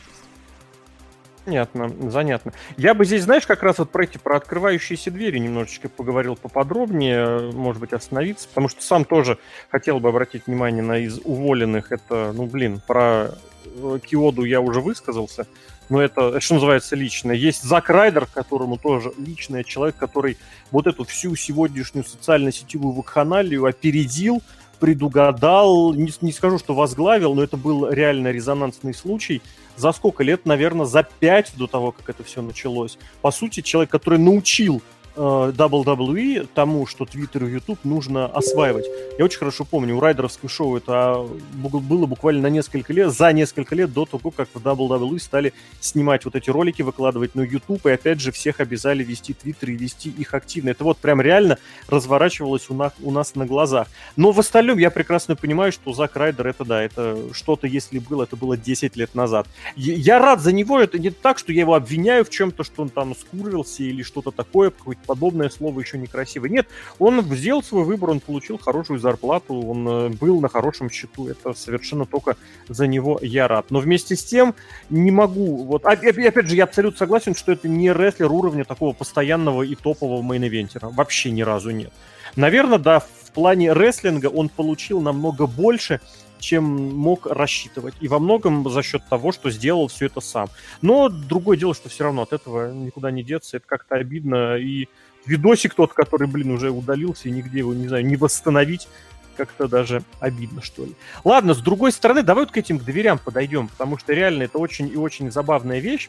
Понятно, 1.47 2.11
занятно. 2.11 2.53
Я 2.77 2.93
бы 2.93 3.05
здесь, 3.05 3.23
знаешь, 3.23 3.47
как 3.47 3.63
раз 3.63 3.79
вот 3.79 3.91
про 3.91 4.03
эти, 4.03 4.19
про 4.19 4.37
открывающиеся 4.37 5.13
двери 5.13 5.39
немножечко 5.39 5.89
поговорил 5.89 6.35
поподробнее, 6.35 7.53
может 7.53 7.81
быть, 7.81 7.93
остановиться, 7.93 8.49
потому 8.49 8.69
что 8.69 8.83
сам 8.83 9.05
тоже 9.05 9.39
хотел 9.71 10.01
бы 10.01 10.09
обратить 10.09 10.49
внимание 10.49 10.83
на 10.83 10.99
из 10.99 11.21
уволенных. 11.23 11.93
Это, 11.93 12.33
ну, 12.35 12.47
блин, 12.47 12.83
про 12.85 13.31
э, 13.65 13.99
Киоду 14.05 14.43
я 14.43 14.61
уже 14.61 14.81
высказался, 14.81 15.47
но 15.89 16.03
это, 16.03 16.41
что 16.41 16.55
называется, 16.55 16.97
лично. 16.97 17.31
Есть 17.31 17.63
Зак 17.63 17.91
Райдер, 17.91 18.27
которому 18.27 18.77
тоже 18.77 19.13
личный 19.17 19.63
человек, 19.63 19.95
который 19.95 20.39
вот 20.73 20.89
эту 20.89 21.05
всю 21.05 21.37
сегодняшнюю 21.37 22.05
социально-сетевую 22.05 22.93
вакханалию 22.93 23.67
опередил, 23.67 24.43
предугадал, 24.81 25.95
не, 25.95 26.13
не 26.21 26.33
скажу, 26.33 26.59
что 26.59 26.75
возглавил, 26.75 27.35
но 27.35 27.45
это 27.45 27.57
был 27.57 27.89
реально 27.89 28.33
резонансный 28.33 28.95
случай. 28.95 29.43
За 29.77 29.93
сколько 29.93 30.25
лет? 30.25 30.47
Наверное, 30.47 30.87
за 30.87 31.03
пять 31.03 31.53
до 31.57 31.67
того, 31.67 31.93
как 31.93 32.09
это 32.09 32.25
все 32.25 32.43
началось. 32.43 32.99
По 33.21 33.31
сути, 33.31 33.61
человек, 33.61 33.91
который 33.91 34.19
научил 34.19 34.83
WWE 35.17 36.49
тому, 36.55 36.87
что 36.87 37.05
Twitter 37.05 37.49
и 37.49 37.53
YouTube 37.53 37.79
нужно 37.85 38.27
осваивать. 38.27 38.87
Я 39.19 39.25
очень 39.25 39.39
хорошо 39.39 39.65
помню, 39.65 39.97
у 39.97 40.01
райдеровского 40.01 40.49
шоу 40.49 40.77
это 40.77 40.93
а, 40.93 41.29
было 41.55 42.07
буквально 42.07 42.43
на 42.43 42.47
несколько 42.49 42.93
лет, 42.93 43.13
за 43.13 43.33
несколько 43.33 43.75
лет 43.75 43.93
до 43.93 44.05
того, 44.05 44.31
как 44.31 44.49
в 44.53 44.59
WWE 44.59 45.19
стали 45.19 45.53
снимать 45.81 46.25
вот 46.25 46.37
эти 46.37 46.51
ролики, 46.51 46.83
выкладывать 46.83 47.35
на 47.35 47.41
YouTube, 47.41 47.87
и 47.87 47.91
опять 47.91 48.21
же 48.21 48.33
всех 48.33 48.61
обязали 48.61 49.03
вести 49.03 49.33
Twitter 49.33 49.71
и 49.71 49.77
вести 49.77 50.11
их 50.11 50.35
активно. 50.35 50.71
Это 50.71 50.85
вот 50.85 50.99
прям 50.99 51.21
реально 51.21 51.59
разворачивалось 51.89 52.69
у 52.71 52.75
нас, 52.75 52.93
у 53.01 53.11
нас 53.11 53.35
на 53.35 53.47
глазах. 53.47 53.89
Но 54.17 54.33
в 54.33 54.41
остальном 54.41 54.79
я 54.79 54.91
прекрасно 54.91 55.37
понимаю, 55.37 55.73
что 55.73 55.93
Зак 55.93 56.17
Райдер 56.17 56.47
это 56.47 56.65
да, 56.65 56.83
это 56.83 57.19
что-то, 57.33 57.67
если 57.67 57.99
было, 57.99 58.25
это 58.25 58.37
было 58.37 58.57
10 58.57 58.97
лет 58.97 59.15
назад. 59.15 59.47
Я 59.77 60.19
рад 60.19 60.41
за 60.41 60.53
него, 60.53 60.81
это 60.81 60.99
не 60.99 61.11
так, 61.11 61.39
что 61.39 61.53
я 61.53 61.61
его 61.61 61.75
обвиняю 61.75 62.25
в 62.25 62.31
чем-то, 62.31 62.65
что 62.65 62.83
он 62.83 62.89
там 62.89 63.15
скурился 63.15 63.83
или 63.83 64.03
что-то 64.03 64.31
такое, 64.31 64.71
какое-то 64.71 65.06
подобное 65.07 65.49
слово 65.49 65.81
еще 65.81 65.99
некрасивое. 65.99 66.51
Нет, 66.51 66.67
он 66.99 67.23
сделал 67.35 67.63
свой 67.63 67.85
выбор, 67.85 68.11
он 68.11 68.21
получил 68.21 68.59
хорошую 68.59 68.99
зарплату, 68.99 69.55
он 69.55 69.89
э, 69.89 70.09
был 70.11 70.41
на 70.41 70.49
хорошем 70.49 70.91
счету, 70.91 71.29
это 71.29 71.55
совершенно 71.55 72.07
только 72.07 72.37
за 72.69 72.87
него 72.87 73.19
я 73.23 73.49
рад. 73.49 73.71
Но 73.71 73.79
вместе 73.79 74.17
с 74.17 74.25
тем 74.25 74.55
не 74.91 75.11
могу, 75.11 75.65
вот, 75.65 75.85
опять 75.85 76.49
же, 76.49 76.57
я 76.57 76.65
абсолютно 76.65 76.99
согласен, 76.99 77.35
что 77.35 77.53
это 77.53 77.69
не 77.69 77.93
рестлер 77.93 78.31
уровня 78.31 78.65
такого 78.65 78.93
постоянного 78.93 79.63
и 79.63 79.75
топового 79.75 80.23
мейн-ивентера. 80.23 80.93
Вообще 80.93 81.31
ни 81.31 81.43
разу 81.43 81.71
нет. 81.71 81.93
Наверное, 82.35 82.79
да, 82.79 83.01
в 83.01 83.31
плане 83.33 83.73
рестлинга 83.73 84.27
он 84.27 84.49
получил 84.49 85.01
намного 85.01 85.47
больше, 85.47 86.01
чем 86.47 86.65
мог 86.65 87.27
рассчитывать. 87.27 87.95
И 88.01 88.09
во 88.09 88.19
многом 88.19 88.69
за 88.71 88.83
счет 88.83 89.03
того, 89.11 89.33
что 89.33 89.51
сделал 89.51 89.89
все 89.89 90.07
это 90.07 90.21
сам. 90.21 90.49
Но 90.81 91.09
другое 91.09 91.57
дело, 91.57 91.75
что 91.75 91.89
все 91.89 92.05
равно 92.05 92.23
от 92.23 92.33
этого 92.33 92.73
никуда 92.73 93.11
не 93.11 93.25
деться. 93.25 93.57
Это 93.57 93.67
как-то 93.67 93.97
обидно. 93.97 94.57
И 94.57 94.89
видосик 95.27 95.75
тот, 95.75 95.93
который, 95.93 96.29
блин, 96.29 96.53
уже 96.53 96.71
удалился, 96.71 97.29
и 97.29 97.33
нигде 97.33 97.59
его, 97.59 97.75
не 97.75 97.89
знаю, 97.89 98.07
не 98.07 98.17
восстановить, 98.17 98.89
как-то 99.37 99.67
даже 99.67 100.03
обидно, 100.21 100.63
что 100.63 100.85
ли. 100.85 100.95
Ладно, 101.25 101.53
с 101.53 101.59
другой 101.59 101.91
стороны, 101.91 102.23
давай 102.23 102.45
вот 102.45 102.53
к 102.53 102.57
этим 102.57 102.79
к 102.79 102.85
дверям 102.85 103.19
подойдем, 103.19 103.69
потому 103.69 103.99
что 103.99 104.13
реально 104.13 104.45
это 104.45 104.59
очень 104.59 104.89
и 104.89 104.97
очень 104.97 105.31
забавная 105.33 105.81
вещь. 105.81 106.09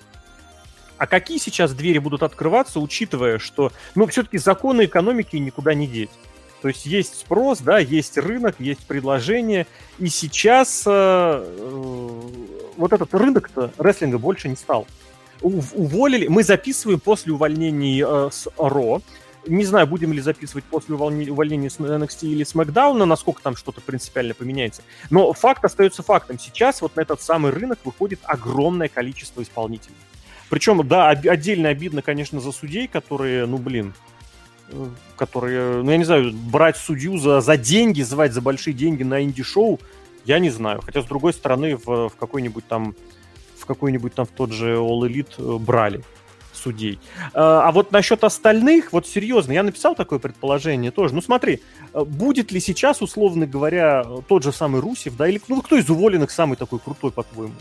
А 0.97 1.07
какие 1.07 1.37
сейчас 1.37 1.73
двери 1.73 1.97
будут 1.97 2.23
открываться, 2.23 2.79
учитывая, 2.79 3.39
что, 3.39 3.71
ну, 3.95 4.05
все-таки 4.07 4.37
законы 4.37 4.85
экономики 4.85 5.35
никуда 5.35 5.73
не 5.73 5.87
деть. 5.87 6.09
То 6.61 6.69
есть 6.69 6.85
есть 6.85 7.19
спрос, 7.19 7.59
да, 7.59 7.77
есть 7.79 8.17
рынок, 8.17 8.55
есть 8.59 8.85
предложение, 8.85 9.67
и 9.99 10.07
сейчас 10.07 10.83
э, 10.85 10.89
э, 10.91 12.21
вот 12.77 12.93
этот 12.93 13.13
рынок-то 13.13 13.71
рестлинга 13.77 14.17
больше 14.17 14.49
не 14.49 14.55
стал 14.55 14.87
уволили. 15.41 16.27
Мы 16.27 16.43
записываем 16.43 16.99
после 16.99 17.33
увольнений 17.33 18.03
э, 18.05 18.29
с 18.31 18.47
Ро. 18.57 19.01
Не 19.45 19.63
знаю, 19.63 19.87
будем 19.87 20.11
ли 20.11 20.19
записывать 20.19 20.65
после 20.65 20.95
увольнения 20.95 21.69
с 21.69 21.77
NXT 21.77 22.27
или 22.27 22.45
SmackDown, 22.45 23.05
насколько 23.05 23.41
там 23.41 23.55
что-то 23.55 23.79
принципиально 23.79 24.33
поменяется. 24.33 24.81
Но 25.09 25.31
факт 25.31 25.63
остается 25.63 26.03
фактом. 26.03 26.37
Сейчас 26.37 26.81
вот 26.81 26.97
на 26.97 27.01
этот 27.01 27.21
самый 27.21 27.51
рынок 27.51 27.79
выходит 27.85 28.19
огромное 28.23 28.89
количество 28.89 29.41
исполнителей. 29.41 29.95
Причем, 30.49 30.85
да, 30.85 31.09
отдельно 31.09 31.69
обидно, 31.69 32.01
конечно, 32.01 32.41
за 32.41 32.51
судей, 32.51 32.87
которые, 32.87 33.45
ну, 33.45 33.57
блин, 33.57 33.93
которые, 35.15 35.83
ну, 35.83 35.91
я 35.91 35.97
не 35.97 36.03
знаю, 36.03 36.33
брать 36.33 36.77
судью 36.77 37.17
за, 37.17 37.41
за 37.41 37.57
деньги, 37.57 38.01
звать 38.01 38.33
за 38.33 38.41
большие 38.41 38.73
деньги 38.73 39.03
на 39.03 39.23
инди-шоу, 39.23 39.79
я 40.25 40.39
не 40.39 40.49
знаю. 40.49 40.81
Хотя, 40.81 41.01
с 41.01 41.05
другой 41.05 41.33
стороны, 41.33 41.77
в, 41.77 42.09
в 42.09 42.15
какой-нибудь 42.17 42.67
там 42.67 42.95
какой-нибудь 43.67 44.15
там 44.15 44.25
в 44.25 44.29
тот 44.29 44.51
же 44.51 44.77
All 44.77 45.01
Elite 45.01 45.35
э, 45.37 45.59
брали 45.59 46.03
судей. 46.53 46.99
А, 47.33 47.67
а 47.67 47.71
вот 47.71 47.91
насчет 47.91 48.23
остальных, 48.23 48.91
вот 48.91 49.05
серьезно, 49.05 49.51
я 49.51 49.61
написал 49.61 49.93
такое 49.93 50.17
предположение 50.17 50.89
тоже. 50.89 51.13
Ну 51.13 51.21
смотри, 51.21 51.61
э, 51.93 52.03
будет 52.03 52.51
ли 52.51 52.59
сейчас, 52.59 53.01
условно 53.03 53.45
говоря, 53.45 54.03
тот 54.27 54.43
же 54.43 54.51
самый 54.51 54.81
Русев, 54.81 55.15
да, 55.15 55.27
или 55.27 55.39
ну 55.47 55.61
кто 55.61 55.77
из 55.77 55.87
уволенных 55.89 56.31
самый 56.31 56.55
такой 56.55 56.79
крутой, 56.79 57.11
по-твоему? 57.11 57.53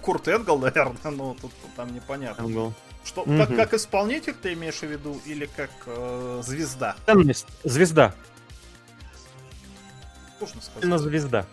Курт 0.00 0.28
Энгл, 0.28 0.58
наверное, 0.60 1.10
но 1.10 1.36
тут 1.40 1.52
там 1.76 1.92
непонятно. 1.94 2.42
Энгл. 2.42 2.72
Что, 3.04 3.22
угу. 3.22 3.36
как, 3.36 3.56
как 3.56 3.74
исполнитель 3.74 4.34
ты 4.34 4.52
имеешь 4.52 4.78
в 4.78 4.84
виду, 4.84 5.20
или 5.26 5.46
как 5.46 5.70
э, 5.86 6.40
звезда? 6.44 6.94
Ценность. 7.06 7.46
Звезда. 7.64 8.14
Сложно 10.38 10.60
сказать. 10.60 10.84
Именно 10.84 10.98
звезда. 10.98 11.46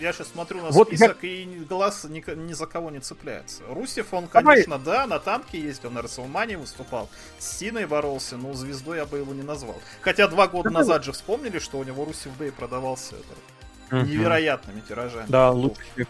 Я 0.00 0.12
сейчас 0.12 0.28
смотрю 0.28 0.62
на 0.62 0.70
вот 0.70 0.88
список, 0.88 1.18
я... 1.22 1.28
и 1.28 1.44
глаз 1.64 2.04
ни, 2.04 2.24
ни 2.34 2.52
за 2.52 2.66
кого 2.66 2.90
не 2.90 3.00
цепляется. 3.00 3.62
Русев, 3.68 4.14
он, 4.14 4.28
конечно, 4.28 4.78
Давай. 4.78 4.98
да, 4.98 5.06
на 5.06 5.18
танке 5.18 5.60
есть, 5.60 5.84
он 5.84 5.94
на 5.94 6.02
Расселмане 6.02 6.56
выступал, 6.56 7.10
с 7.38 7.58
Синой 7.58 7.86
боролся, 7.86 8.36
но 8.36 8.54
звездой 8.54 8.98
я 8.98 9.04
бы 9.04 9.18
его 9.18 9.34
не 9.34 9.42
назвал. 9.42 9.76
Хотя 10.00 10.28
два 10.28 10.46
года 10.46 10.70
Давай. 10.70 10.82
назад 10.82 11.04
же 11.04 11.12
вспомнили, 11.12 11.58
что 11.58 11.78
у 11.78 11.84
него 11.84 12.04
Русев 12.04 12.36
Дэй 12.38 12.52
продавался 12.52 13.16
это, 13.16 13.96
угу. 13.96 14.06
невероятными 14.06 14.80
тиражами. 14.80 15.26
Да, 15.28 15.50
лучше 15.50 16.06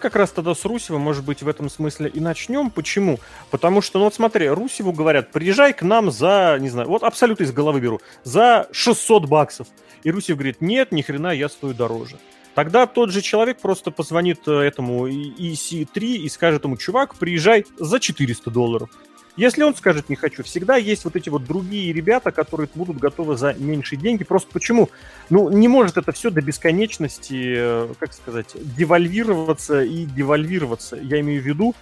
как 0.00 0.16
раз 0.16 0.30
тогда 0.30 0.54
с 0.54 0.64
Русевым, 0.64 1.02
может 1.02 1.24
быть, 1.24 1.42
в 1.42 1.48
этом 1.48 1.68
смысле 1.68 2.08
и 2.08 2.20
начнем. 2.20 2.70
Почему? 2.70 3.18
Потому 3.50 3.80
что, 3.80 3.98
ну 3.98 4.04
вот 4.04 4.14
смотри, 4.14 4.48
Русеву 4.48 4.92
говорят, 4.92 5.32
приезжай 5.32 5.72
к 5.72 5.82
нам 5.82 6.10
за, 6.10 6.56
не 6.60 6.68
знаю, 6.68 6.88
вот 6.88 7.02
абсолютно 7.02 7.44
из 7.44 7.52
головы 7.52 7.80
беру, 7.80 8.00
за 8.24 8.68
600 8.72 9.26
баксов. 9.26 9.68
И 10.02 10.10
Русев 10.10 10.36
говорит, 10.36 10.60
нет, 10.60 10.92
ни 10.92 11.02
хрена, 11.02 11.32
я 11.32 11.48
стою 11.48 11.74
дороже. 11.74 12.16
Тогда 12.54 12.86
тот 12.86 13.10
же 13.10 13.22
человек 13.22 13.60
просто 13.60 13.90
позвонит 13.90 14.40
э, 14.48 14.52
этому 14.52 15.08
EC3 15.08 16.00
и 16.00 16.28
скажет 16.28 16.64
ему, 16.64 16.76
чувак, 16.76 17.14
приезжай 17.14 17.64
за 17.78 18.00
400 18.00 18.50
долларов. 18.50 18.90
Если 19.38 19.62
он 19.62 19.76
скажет 19.76 20.08
«не 20.08 20.16
хочу», 20.16 20.42
всегда 20.42 20.74
есть 20.74 21.04
вот 21.04 21.14
эти 21.14 21.28
вот 21.28 21.44
другие 21.44 21.92
ребята, 21.92 22.32
которые 22.32 22.68
будут 22.74 22.98
готовы 22.98 23.36
за 23.36 23.54
меньшие 23.54 23.96
деньги. 23.96 24.24
Просто 24.24 24.50
почему? 24.52 24.90
Ну, 25.30 25.48
не 25.48 25.68
может 25.68 25.96
это 25.96 26.10
все 26.10 26.30
до 26.30 26.42
бесконечности, 26.42 27.54
э, 27.56 27.94
как 28.00 28.14
сказать, 28.14 28.56
девальвироваться 28.56 29.80
и 29.84 30.06
девальвироваться. 30.06 30.96
Я 30.96 31.20
имею 31.20 31.40
в 31.40 31.46
виду, 31.46 31.76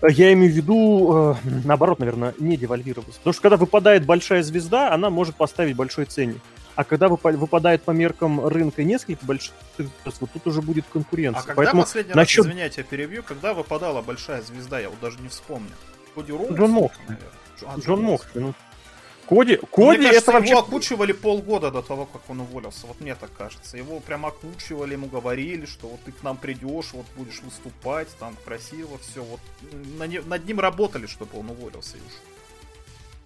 я 0.00 0.32
имею 0.32 0.52
в 0.52 0.54
виду, 0.54 1.34
э, 1.44 1.48
наоборот, 1.64 1.98
наверное, 1.98 2.34
не 2.38 2.56
девальвироваться. 2.56 3.18
Потому 3.18 3.32
что 3.32 3.42
когда 3.42 3.56
выпадает 3.56 4.06
большая 4.06 4.44
звезда, 4.44 4.94
она 4.94 5.10
может 5.10 5.34
поставить 5.34 5.74
большой 5.74 6.04
ценник. 6.04 6.40
А 6.76 6.84
когда 6.84 7.08
выпадает 7.08 7.82
по 7.82 7.90
меркам 7.90 8.46
рынка 8.46 8.84
несколько 8.84 9.26
больших, 9.26 9.54
вот 9.76 10.30
тут 10.32 10.46
уже 10.46 10.62
будет 10.62 10.84
конкуренция. 10.92 11.40
А 11.40 11.46
когда 11.46 11.54
Поэтому 11.56 11.82
последний 11.82 12.14
насчет... 12.14 12.44
раз, 12.44 12.46
извиняйте, 12.46 12.84
перебью, 12.84 13.24
когда 13.24 13.54
выпадала 13.54 14.02
большая 14.02 14.40
звезда, 14.42 14.78
я 14.78 14.88
вот 14.88 15.00
даже 15.00 15.18
не 15.18 15.28
вспомню. 15.28 15.72
Коди 16.14 16.32
Роуз? 16.32 16.52
Джон 16.52 16.70
Моксли. 16.70 17.18
А, 17.66 17.78
Джон 17.78 18.02
Моксли, 18.02 18.40
ну. 18.40 18.54
Коди, 19.28 19.56
Коди 19.56 19.98
мне 19.98 20.08
кажется, 20.08 20.30
это 20.30 20.32
вообще... 20.32 20.50
его 20.50 20.60
окучивали 20.60 21.12
полгода 21.12 21.70
до 21.70 21.80
того, 21.80 22.06
как 22.06 22.28
он 22.28 22.40
уволился. 22.40 22.86
Вот 22.86 23.00
мне 23.00 23.14
так 23.14 23.30
кажется. 23.32 23.76
Его 23.76 24.00
прям 24.00 24.26
окучивали, 24.26 24.92
ему 24.92 25.06
говорили, 25.06 25.64
что 25.64 25.88
вот 25.88 26.00
ты 26.04 26.12
к 26.12 26.22
нам 26.22 26.36
придешь, 26.36 26.92
вот 26.92 27.06
будешь 27.16 27.40
выступать, 27.40 28.08
там 28.18 28.36
красиво, 28.44 28.98
все. 28.98 29.22
Вот 29.22 29.40
над 29.98 30.44
ним 30.44 30.60
работали, 30.60 31.06
чтобы 31.06 31.38
он 31.38 31.50
уволился 31.50 31.96
и 31.96 32.00
ушел. 32.00 32.31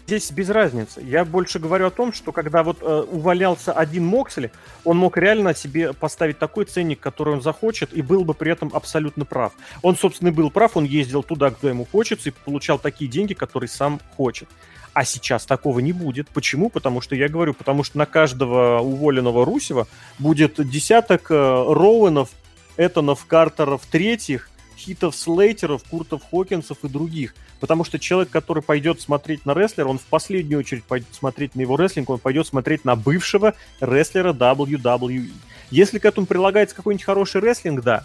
Здесь 0.06 0.30
без 0.30 0.50
разницы. 0.50 1.02
Я 1.02 1.24
больше 1.24 1.58
говорю 1.58 1.88
о 1.88 1.90
том, 1.90 2.12
что 2.12 2.30
когда 2.30 2.62
вот 2.62 2.78
э, 2.80 3.04
увалялся 3.10 3.72
один 3.72 4.06
Моксли, 4.06 4.52
он 4.84 4.98
мог 4.98 5.16
реально 5.16 5.52
себе 5.52 5.92
поставить 5.92 6.38
такой 6.38 6.64
ценник, 6.64 7.00
который 7.00 7.34
он 7.34 7.42
захочет, 7.42 7.92
и 7.92 8.02
был 8.02 8.24
бы 8.24 8.32
при 8.32 8.52
этом 8.52 8.70
абсолютно 8.72 9.24
прав. 9.24 9.52
Он, 9.82 9.96
собственно, 9.96 10.30
был 10.30 10.52
прав, 10.52 10.76
он 10.76 10.84
ездил 10.84 11.24
туда, 11.24 11.50
куда 11.50 11.70
ему 11.70 11.84
хочется, 11.90 12.28
и 12.28 12.32
получал 12.44 12.78
такие 12.78 13.10
деньги, 13.10 13.34
которые 13.34 13.68
сам 13.68 14.00
хочет. 14.16 14.48
А 14.92 15.04
сейчас 15.04 15.44
такого 15.44 15.80
не 15.80 15.92
будет. 15.92 16.28
Почему? 16.28 16.70
Потому 16.70 17.00
что 17.00 17.16
я 17.16 17.28
говорю, 17.28 17.52
потому 17.52 17.82
что 17.82 17.98
на 17.98 18.06
каждого 18.06 18.78
уволенного 18.78 19.44
Русева 19.44 19.88
будет 20.20 20.64
десяток 20.70 21.32
э, 21.32 21.34
Роуэнов, 21.34 22.30
Этонов, 22.76 23.26
Картеров, 23.26 23.82
третьих, 23.90 24.50
Хитов 24.76 25.16
Слейтеров, 25.16 25.82
Куртов 25.84 26.22
Хокинсов 26.30 26.78
и 26.82 26.88
других. 26.88 27.34
Потому 27.60 27.84
что 27.84 27.98
человек, 27.98 28.30
который 28.30 28.62
пойдет 28.62 29.00
смотреть 29.00 29.46
на 29.46 29.54
рестлера, 29.54 29.88
он 29.88 29.98
в 29.98 30.04
последнюю 30.04 30.60
очередь 30.60 30.84
пойдет 30.84 31.08
смотреть 31.12 31.54
на 31.54 31.62
его 31.62 31.76
рестлинг, 31.76 32.10
он 32.10 32.18
пойдет 32.18 32.46
смотреть 32.46 32.84
на 32.84 32.96
бывшего 32.96 33.54
рестлера 33.80 34.32
WWE. 34.32 35.30
Если 35.70 35.98
к 35.98 36.04
этому 36.04 36.26
прилагается 36.26 36.76
какой-нибудь 36.76 37.04
хороший 37.04 37.40
рестлинг, 37.40 37.82
да, 37.82 38.04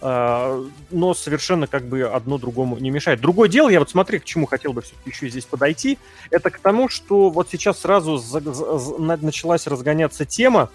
а, 0.00 0.64
но 0.90 1.12
совершенно 1.12 1.66
как 1.66 1.84
бы 1.84 2.02
одно 2.02 2.38
другому 2.38 2.78
не 2.78 2.90
мешает. 2.90 3.20
Другое 3.20 3.48
дело, 3.48 3.68
я 3.68 3.80
вот 3.80 3.90
смотри, 3.90 4.20
к 4.20 4.24
чему 4.24 4.46
хотел 4.46 4.72
бы 4.72 4.82
еще 5.04 5.28
здесь 5.28 5.44
подойти, 5.44 5.98
это 6.30 6.50
к 6.50 6.58
тому, 6.60 6.88
что 6.88 7.30
вот 7.30 7.48
сейчас 7.50 7.80
сразу 7.80 8.16
за, 8.16 8.40
за, 8.40 8.96
началась 8.98 9.66
разгоняться 9.66 10.24
тема 10.24 10.70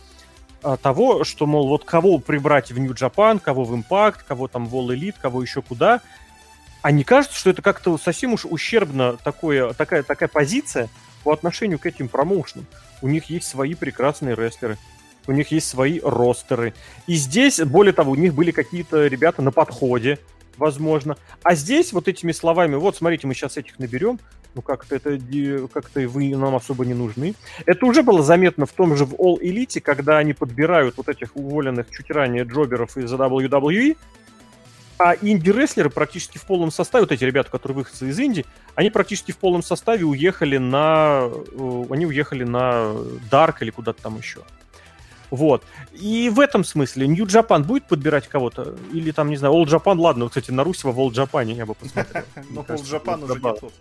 того, 0.82 1.24
что, 1.24 1.46
мол, 1.46 1.68
вот 1.68 1.86
кого 1.86 2.18
прибрать 2.20 2.72
в 2.72 2.80
Нью-Джапан, 2.80 3.40
кого 3.40 3.64
в 3.64 3.76
Импакт, 3.76 4.24
кого 4.24 4.48
там 4.48 4.66
в 4.66 4.76
All 4.76 4.88
Elite, 4.88 5.16
кого 5.22 5.42
еще 5.42 5.62
куда. 5.62 6.02
А 6.82 6.92
не 6.92 7.04
кажется, 7.04 7.38
что 7.38 7.50
это 7.50 7.62
как-то 7.62 7.98
совсем 7.98 8.34
уж 8.34 8.46
ущербно 8.46 9.18
такое, 9.24 9.74
такая, 9.74 10.04
такая 10.04 10.30
позиция 10.30 10.90
по 11.24 11.32
отношению 11.32 11.80
к 11.80 11.86
этим 11.86 12.10
промоушенам? 12.10 12.66
У 13.02 13.08
них 13.08 13.30
есть 13.30 13.48
свои 13.48 13.76
прекрасные 13.76 14.36
рестлеры 14.36 14.78
у 15.28 15.32
них 15.32 15.52
есть 15.52 15.68
свои 15.68 16.00
ростеры. 16.02 16.74
И 17.08 17.16
здесь, 17.16 17.60
более 17.62 17.94
того, 17.94 18.12
у 18.12 18.16
них 18.16 18.34
были 18.34 18.52
какие-то 18.52 19.08
ребята 19.08 19.42
на 19.42 19.52
подходе, 19.52 20.20
возможно. 20.58 21.18
А 21.44 21.56
здесь 21.56 21.94
вот 21.94 22.08
этими 22.08 22.32
словами, 22.32 22.76
вот, 22.76 22.96
смотрите, 22.96 23.28
мы 23.28 23.34
сейчас 23.34 23.58
этих 23.58 23.80
наберем, 23.80 24.20
ну 24.56 24.62
как-то 24.62 24.96
это 24.96 25.20
как-то 25.74 26.00
вы 26.08 26.36
нам 26.36 26.56
особо 26.56 26.86
не 26.86 26.94
нужны. 26.94 27.36
Это 27.66 27.86
уже 27.86 28.04
было 28.04 28.22
заметно 28.22 28.66
в 28.66 28.72
том 28.72 28.96
же 28.96 29.06
в 29.06 29.14
All 29.14 29.40
Elite, 29.40 29.82
когда 29.82 30.18
они 30.18 30.34
подбирают 30.34 30.98
вот 30.98 31.10
этих 31.10 31.36
уволенных 31.36 31.90
чуть 31.90 32.12
ранее 32.12 32.44
джоберов 32.44 32.98
из 32.98 33.12
WWE, 33.12 33.98
а 35.00 35.16
инди-рестлеры 35.20 35.90
практически 35.90 36.38
в 36.38 36.46
полном 36.46 36.72
составе, 36.72 37.04
вот 37.04 37.12
эти 37.12 37.24
ребята, 37.24 37.50
которые 37.50 37.78
выходцы 37.78 38.08
из 38.08 38.20
Инди, 38.20 38.46
они 38.76 38.90
практически 38.90 39.32
в 39.32 39.38
полном 39.38 39.64
составе 39.64 40.06
уехали 40.06 40.58
на... 40.58 41.30
Э, 41.52 41.86
они 41.90 42.06
уехали 42.06 42.44
на 42.44 42.94
Dark 43.32 43.56
или 43.62 43.72
куда-то 43.72 44.04
там 44.04 44.18
еще. 44.18 44.42
Вот. 45.34 45.64
И 45.94 46.30
в 46.30 46.40
этом 46.40 46.64
смысле 46.64 47.08
New 47.08 47.26
Japan 47.26 47.64
будет 47.64 47.88
подбирать 47.88 48.28
кого-то? 48.28 48.76
Или 48.94 49.10
там, 49.10 49.32
не 49.32 49.36
знаю, 49.36 49.56
Old 49.56 49.66
Japan, 49.66 49.98
ладно, 50.00 50.28
кстати, 50.28 50.52
на 50.52 50.64
Руси 50.64 50.88
в 50.88 51.00
Old 51.00 51.14
Japan 51.14 51.52
я 51.52 51.66
бы 51.66 51.74
посмотрел. 51.74 52.24
Но 52.52 52.62
Old 52.62 52.84
Japan 52.84 53.24
уже 53.24 53.34
не 53.34 53.40
тот. 53.40 53.74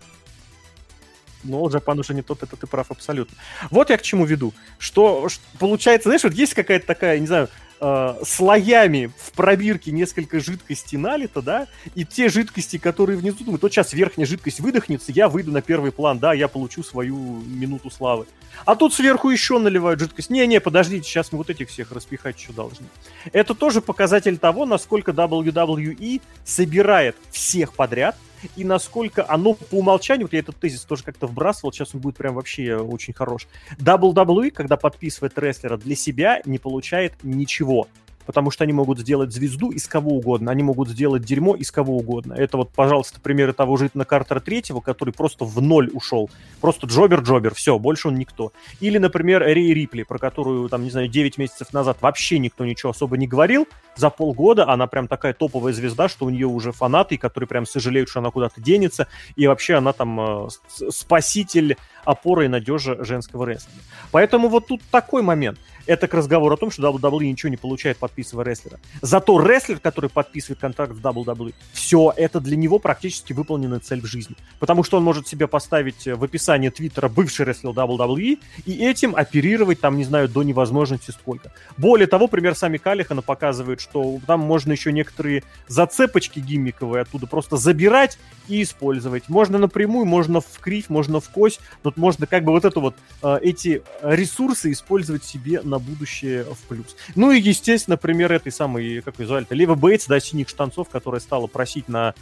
Но 1.43 1.63
Old 1.63 1.71
Japan 1.71 1.99
уже 1.99 2.13
не 2.13 2.21
тот, 2.21 2.43
это 2.43 2.55
ты 2.55 2.67
прав 2.67 2.91
абсолютно. 2.91 3.35
Вот 3.69 3.89
я 3.89 3.97
к 3.97 4.01
чему 4.01 4.25
веду. 4.25 4.53
Что, 4.77 5.27
получается, 5.59 6.09
знаешь, 6.09 6.23
вот 6.23 6.33
есть 6.33 6.53
какая-то 6.53 6.85
такая, 6.85 7.19
не 7.19 7.27
знаю, 7.27 7.49
э, 7.79 8.15
слоями 8.25 9.11
в 9.17 9.31
пробирке 9.33 9.91
несколько 9.91 10.39
жидкостей 10.39 10.97
налито, 10.97 11.41
да, 11.41 11.67
и 11.95 12.05
те 12.05 12.29
жидкости, 12.29 12.77
которые 12.77 13.17
внизу, 13.17 13.43
думают, 13.43 13.61
вот 13.61 13.71
сейчас 13.71 13.93
верхняя 13.93 14.25
жидкость 14.25 14.59
выдохнется, 14.59 15.11
я 15.11 15.27
выйду 15.27 15.51
на 15.51 15.61
первый 15.61 15.91
план, 15.91 16.19
да, 16.19 16.33
я 16.33 16.47
получу 16.47 16.83
свою 16.83 17.15
минуту 17.15 17.89
славы. 17.89 18.25
А 18.65 18.75
тут 18.75 18.93
сверху 18.93 19.29
еще 19.29 19.59
наливают 19.59 19.99
жидкость. 19.99 20.29
Не-не, 20.29 20.61
подождите, 20.61 21.07
сейчас 21.07 21.31
мы 21.31 21.39
вот 21.39 21.49
этих 21.49 21.69
всех 21.69 21.91
распихать 21.91 22.39
еще 22.39 22.53
должны. 22.53 22.85
Это 23.31 23.55
тоже 23.55 23.81
показатель 23.81 24.37
того, 24.37 24.65
насколько 24.65 25.11
WWE 25.11 26.21
собирает 26.45 27.15
всех 27.31 27.73
подряд, 27.73 28.15
и 28.55 28.63
насколько 28.63 29.25
оно 29.29 29.53
по 29.53 29.75
умолчанию, 29.75 30.25
вот 30.25 30.33
я 30.33 30.39
этот 30.39 30.57
тезис 30.57 30.81
тоже 30.81 31.03
как-то 31.03 31.27
вбрасывал, 31.27 31.71
сейчас 31.71 31.93
он 31.93 32.01
будет 32.01 32.17
прям 32.17 32.35
вообще 32.35 32.75
очень 32.75 33.13
хорош. 33.13 33.47
WWE, 33.77 34.51
когда 34.51 34.77
подписывает 34.77 35.37
рестлера 35.37 35.77
для 35.77 35.95
себя, 35.95 36.41
не 36.45 36.57
получает 36.57 37.13
ничего 37.23 37.87
потому 38.25 38.51
что 38.51 38.63
они 38.63 38.73
могут 38.73 38.99
сделать 38.99 39.31
звезду 39.33 39.71
из 39.71 39.87
кого 39.87 40.17
угодно, 40.17 40.51
они 40.51 40.63
могут 40.63 40.89
сделать 40.89 41.23
дерьмо 41.23 41.55
из 41.55 41.71
кого 41.71 41.97
угодно. 41.97 42.33
Это 42.33 42.57
вот, 42.57 42.71
пожалуйста, 42.71 43.19
примеры 43.19 43.53
того 43.53 43.77
же 43.77 43.89
на 43.93 44.05
Картера 44.05 44.39
третьего, 44.39 44.79
который 44.79 45.13
просто 45.13 45.45
в 45.45 45.61
ноль 45.61 45.89
ушел. 45.93 46.29
Просто 46.61 46.87
джобер-джобер, 46.87 47.53
все, 47.53 47.77
больше 47.77 48.07
он 48.07 48.15
никто. 48.15 48.51
Или, 48.79 48.97
например, 48.97 49.43
Рей 49.45 49.73
Рипли, 49.73 50.03
про 50.03 50.17
которую, 50.17 50.69
там, 50.69 50.83
не 50.83 50.91
знаю, 50.91 51.07
9 51.07 51.37
месяцев 51.37 51.73
назад 51.73 51.97
вообще 52.01 52.39
никто 52.39 52.65
ничего 52.65 52.91
особо 52.91 53.17
не 53.17 53.27
говорил. 53.27 53.67
За 53.95 54.09
полгода 54.09 54.69
она 54.69 54.87
прям 54.87 55.07
такая 55.07 55.33
топовая 55.33 55.73
звезда, 55.73 56.07
что 56.07 56.25
у 56.25 56.29
нее 56.29 56.47
уже 56.47 56.71
фанаты, 56.71 57.17
которые 57.17 57.47
прям 57.47 57.65
сожалеют, 57.65 58.09
что 58.09 58.19
она 58.19 58.31
куда-то 58.31 58.61
денется. 58.61 59.07
И 59.35 59.47
вообще 59.47 59.75
она 59.75 59.93
там 59.93 60.19
э, 60.19 60.47
спаситель, 60.89 61.77
опора 62.05 62.45
и 62.45 62.47
надежа 62.47 63.03
женского 63.03 63.45
рестлинга. 63.45 63.83
Поэтому 64.11 64.47
вот 64.49 64.67
тут 64.67 64.81
такой 64.91 65.21
момент– 65.21 65.59
это 65.85 66.07
к 66.07 66.13
разговору 66.13 66.55
о 66.55 66.57
том, 66.57 66.71
что 66.71 66.81
WWE 66.81 67.25
ничего 67.25 67.49
не 67.49 67.57
получает, 67.57 67.97
подписывая 67.97 68.45
рестлера. 68.45 68.79
Зато 69.01 69.39
рестлер, 69.39 69.79
который 69.79 70.09
подписывает 70.09 70.59
контракт 70.59 70.95
с 70.95 70.99
WWE, 70.99 71.53
все, 71.71 72.13
это 72.15 72.39
для 72.39 72.55
него 72.55 72.79
практически 72.79 73.33
выполненная 73.33 73.79
цель 73.79 74.01
в 74.01 74.05
жизни. 74.05 74.35
Потому 74.59 74.83
что 74.83 74.97
он 74.97 75.03
может 75.03 75.27
себе 75.27 75.47
поставить 75.47 76.05
в 76.05 76.23
описании 76.23 76.69
Твиттера 76.69 77.09
бывший 77.09 77.45
рестлер 77.45 77.71
WWE 77.71 78.39
и 78.65 78.85
этим 78.85 79.15
оперировать 79.15 79.79
там, 79.79 79.97
не 79.97 80.03
знаю, 80.03 80.29
до 80.29 80.43
невозможности 80.43 81.11
сколько. 81.11 81.51
Более 81.77 82.07
того, 82.07 82.27
пример 82.27 82.55
сами 82.55 82.77
Калихана 82.77 83.21
показывает, 83.21 83.81
что 83.81 84.19
там 84.25 84.39
можно 84.39 84.71
еще 84.71 84.91
некоторые 84.91 85.43
зацепочки 85.67 86.39
гиммиковые 86.39 87.01
оттуда 87.01 87.27
просто 87.27 87.57
забирать 87.57 88.17
и 88.47 88.61
использовать. 88.61 89.29
Можно 89.29 89.57
напрямую, 89.57 90.05
можно 90.05 90.41
в 90.41 90.59
кривь, 90.59 90.89
можно 90.89 91.19
в 91.19 91.29
кость. 91.29 91.59
Тут 91.81 91.97
можно 91.97 92.27
как 92.27 92.43
бы 92.43 92.51
вот 92.51 92.65
это 92.65 92.79
вот, 92.79 92.95
э, 93.21 93.39
эти 93.41 93.81
ресурсы 94.01 94.71
использовать 94.71 95.23
себе 95.23 95.61
на 95.61 95.72
будущее 95.79 96.43
в 96.45 96.57
плюс. 96.67 96.95
Ну 97.15 97.31
и, 97.31 97.39
естественно, 97.39 97.93
например, 97.95 98.31
этой 98.31 98.51
самой, 98.51 99.01
как 99.01 99.19
ее 99.19 99.27
звали-то, 99.27 99.55
Лева 99.55 99.75
Бейтс, 99.75 100.07
да, 100.07 100.19
синих 100.19 100.49
штанцов, 100.49 100.89
которая 100.89 101.21
стала 101.21 101.47
просить 101.47 101.87
на 101.87 102.13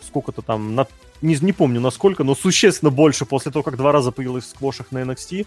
сколько-то 0.00 0.42
там, 0.42 0.74
на, 0.74 0.86
не, 1.22 1.36
не 1.40 1.52
помню 1.52 1.80
насколько, 1.80 2.24
но 2.24 2.34
существенно 2.34 2.90
больше 2.90 3.26
после 3.26 3.52
того, 3.52 3.62
как 3.62 3.76
два 3.76 3.92
раза 3.92 4.10
появилась 4.10 4.44
в 4.44 4.48
сквошах 4.48 4.90
на 4.92 4.98
NXT, 4.98 5.46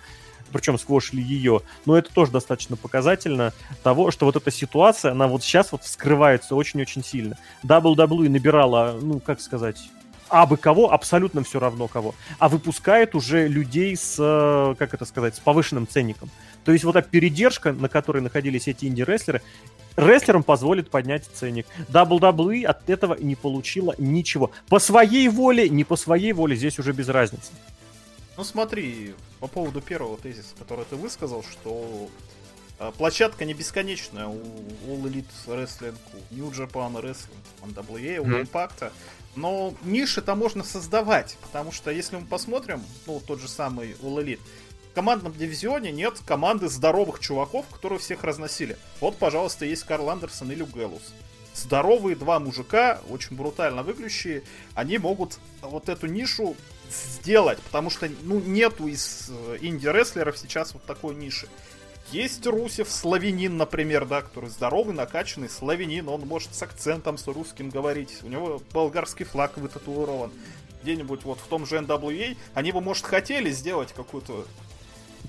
причем 0.52 0.78
сквошили 0.78 1.22
ее. 1.22 1.62
Но 1.86 1.98
это 1.98 2.14
тоже 2.14 2.32
достаточно 2.32 2.76
показательно 2.76 3.54
того, 3.84 4.12
что 4.12 4.26
вот 4.26 4.36
эта 4.36 4.52
ситуация, 4.52 5.12
она 5.12 5.28
вот 5.28 5.44
сейчас 5.44 5.72
вот 5.72 5.84
вскрывается 5.84 6.56
очень-очень 6.56 7.04
сильно. 7.04 7.38
WWE 7.64 8.30
набирала, 8.30 8.98
ну, 9.02 9.20
как 9.20 9.42
сказать, 9.42 9.90
абы 10.32 10.58
кого, 10.58 10.92
абсолютно 10.92 11.44
все 11.44 11.60
равно 11.60 11.88
кого, 11.88 12.16
а 12.40 12.50
выпускает 12.50 13.16
уже 13.16 13.48
людей 13.48 13.96
с, 13.96 14.16
э, 14.18 14.76
как 14.80 14.94
это 14.94 15.06
сказать, 15.06 15.36
с 15.36 15.40
повышенным 15.40 15.88
ценником. 15.88 16.30
То 16.64 16.72
есть 16.72 16.84
вот 16.84 16.96
эта 16.96 17.08
передержка, 17.08 17.74
на 17.74 17.90
которой 17.90 18.22
находились 18.22 18.68
эти 18.68 18.86
инди-рестлеры, 18.86 19.42
рестлерам 19.96 20.44
позволит 20.44 20.90
поднять 20.90 21.26
ценник. 21.34 21.68
WWE 21.90 22.64
от 22.64 22.90
этого 22.90 23.16
не 23.20 23.36
получила 23.36 23.94
ничего. 23.98 24.52
По 24.70 24.80
своей 24.80 25.28
воле, 25.28 25.70
не 25.70 25.84
по 25.84 25.96
своей 25.96 26.34
воле, 26.34 26.56
здесь 26.56 26.80
уже 26.80 26.94
без 26.94 27.10
разницы. 27.10 27.52
Ну 28.38 28.44
смотри, 28.44 29.14
по 29.40 29.48
поводу 29.48 29.82
первого 29.82 30.18
тезиса, 30.18 30.56
который 30.58 30.86
ты 30.86 30.96
высказал, 30.96 31.44
что 31.44 32.10
площадка 32.98 33.46
не 33.46 33.54
бесконечная 33.54 34.28
у 34.28 34.40
All 34.88 35.04
Elite 35.04 35.26
Wrestling, 35.46 35.96
у 36.14 36.34
New 36.34 36.50
Japan 36.50 36.94
Wrestling, 36.94 37.38
у 37.62 37.68
NWA, 37.68 38.18
у 38.18 38.26
mm-hmm. 38.26 38.52
Impact, 38.52 38.92
но 39.36 39.74
ниши-то 39.84 40.36
можно 40.36 40.64
создавать, 40.64 41.38
потому 41.42 41.72
что 41.72 41.92
если 41.92 42.18
мы 42.18 42.26
посмотрим, 42.26 42.84
ну, 43.06 43.22
тот 43.26 43.40
же 43.40 43.48
самый 43.48 43.92
All 44.02 44.24
Elite, 44.24 44.42
в 44.92 44.94
командном 44.94 45.34
дивизионе 45.34 45.92
нет 45.92 46.20
команды 46.26 46.68
здоровых 46.68 47.20
чуваков, 47.20 47.66
которые 47.68 48.00
всех 48.00 48.24
разносили. 48.24 48.78
Вот, 49.00 49.16
пожалуйста, 49.18 49.66
есть 49.66 49.84
Карл 49.84 50.10
Андерсон 50.10 50.52
или 50.52 50.64
Гэллус. 50.64 51.14
Здоровые 51.54 52.16
два 52.16 52.40
мужика, 52.40 53.00
очень 53.10 53.38
брутально 53.38 53.84
выглядящие, 53.84 54.44
они 54.74 54.98
могут 54.98 55.40
вот 55.62 55.88
эту 55.88 56.08
нишу 56.08 56.56
сделать, 56.90 57.60
потому 57.60 57.90
что 57.90 58.10
ну, 58.24 58.40
нету 58.40 58.88
из 58.88 59.30
э, 59.30 59.58
инди-рестлеров 59.62 60.38
сейчас 60.38 60.74
вот 60.74 60.84
такой 60.84 61.16
ниши. 61.16 61.48
Есть 62.12 62.46
Русев, 62.46 62.90
славянин, 62.90 63.56
например, 63.58 64.06
да, 64.06 64.22
который 64.22 64.50
здоровый, 64.50 64.94
накачанный 64.94 65.50
славянин, 65.50 66.10
он 66.10 66.22
может 66.22 66.54
с 66.54 66.62
акцентом 66.62 67.18
с 67.18 67.28
русским 67.28 67.70
говорить, 67.70 68.18
у 68.24 68.28
него 68.28 68.62
болгарский 68.74 69.26
флаг 69.26 69.58
вытатуирован. 69.58 70.32
Где-нибудь 70.84 71.24
вот 71.24 71.40
в 71.40 71.48
том 71.48 71.66
же 71.66 71.78
NWA 71.78 72.36
они 72.54 72.72
бы, 72.72 72.82
может, 72.82 73.06
хотели 73.06 73.52
сделать 73.52 73.94
какую-то 73.94 74.46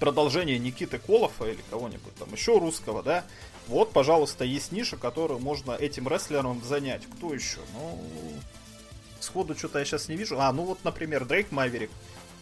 продолжение 0.01 0.59
Никиты 0.59 0.99
Колофа 0.99 1.45
или 1.45 1.61
кого-нибудь 1.71 2.15
там 2.17 2.33
еще 2.33 2.59
русского, 2.59 3.03
да, 3.03 3.25
вот, 3.69 3.93
пожалуйста, 3.93 4.45
есть 4.45 4.73
ниша, 4.73 4.97
которую 4.97 5.41
можно 5.41 5.73
этим 5.73 6.09
рестлером 6.09 6.63
занять. 6.65 7.03
Кто 7.17 7.33
еще? 7.33 7.59
Ну, 7.75 8.03
сходу 9.21 9.55
что-то 9.57 9.79
я 9.79 9.85
сейчас 9.85 10.09
не 10.09 10.17
вижу. 10.17 10.41
А, 10.41 10.53
ну 10.53 10.65
вот, 10.65 10.85
например, 10.85 11.25
Дрейк 11.25 11.53
Маверик. 11.53 11.91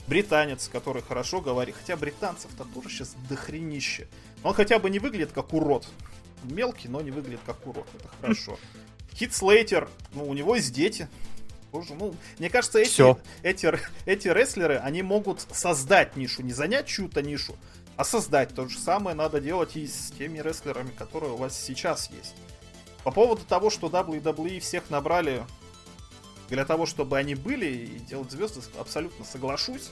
Британец, 0.07 0.69
который 0.69 1.03
хорошо 1.03 1.41
говорит. 1.41 1.77
Хотя 1.77 1.97
британцев-то 1.97 2.65
тоже 2.65 2.89
сейчас 2.89 3.15
дохренище. 3.29 4.09
Он 4.43 4.55
хотя 4.55 4.79
бы 4.79 4.91
не 4.91 4.99
выглядит 4.99 5.33
как 5.33 5.53
урод. 5.53 5.87
Мелкий, 6.45 6.89
но 6.89 7.01
не 7.01 7.11
выглядит 7.11 7.41
как 7.47 7.67
урод. 7.67 7.87
Это 7.95 8.09
хорошо. 8.21 8.59
Хит 9.15 9.35
Слейтер, 9.35 9.89
ну, 10.15 10.29
у 10.29 10.35
него 10.35 10.57
есть 10.57 10.73
дети. 10.73 11.09
Боже, 11.73 11.95
ну, 11.95 12.15
мне 12.39 12.51
кажется, 12.51 12.81
эти, 12.81 13.17
эти, 13.43 13.73
эти 14.07 14.29
рестлеры, 14.29 14.77
они 14.79 15.03
могут 15.03 15.47
создать 15.53 16.17
нишу, 16.17 16.43
не 16.43 16.53
занять 16.53 16.87
чью-то 16.87 17.23
нишу, 17.23 17.55
а 17.97 18.05
создать. 18.05 18.55
То 18.55 18.67
же 18.67 18.79
самое 18.79 19.15
надо 19.15 19.41
делать 19.41 19.77
и 19.77 19.87
с 19.87 20.11
теми 20.19 20.39
рестлерами, 20.41 20.91
которые 20.91 21.33
у 21.33 21.37
вас 21.37 21.57
сейчас 21.57 22.11
есть. 22.11 22.35
По 23.05 23.11
поводу 23.11 23.43
того, 23.45 23.71
что 23.71 23.89
WWE 23.89 24.59
всех 24.61 24.91
набрали 24.91 25.45
Для 26.51 26.65
того, 26.65 26.85
чтобы 26.85 27.17
они 27.17 27.35
были 27.35 27.67
и 27.67 27.99
делать 28.01 28.31
звезды, 28.31 28.61
абсолютно 28.79 29.25
соглашусь. 29.25 29.91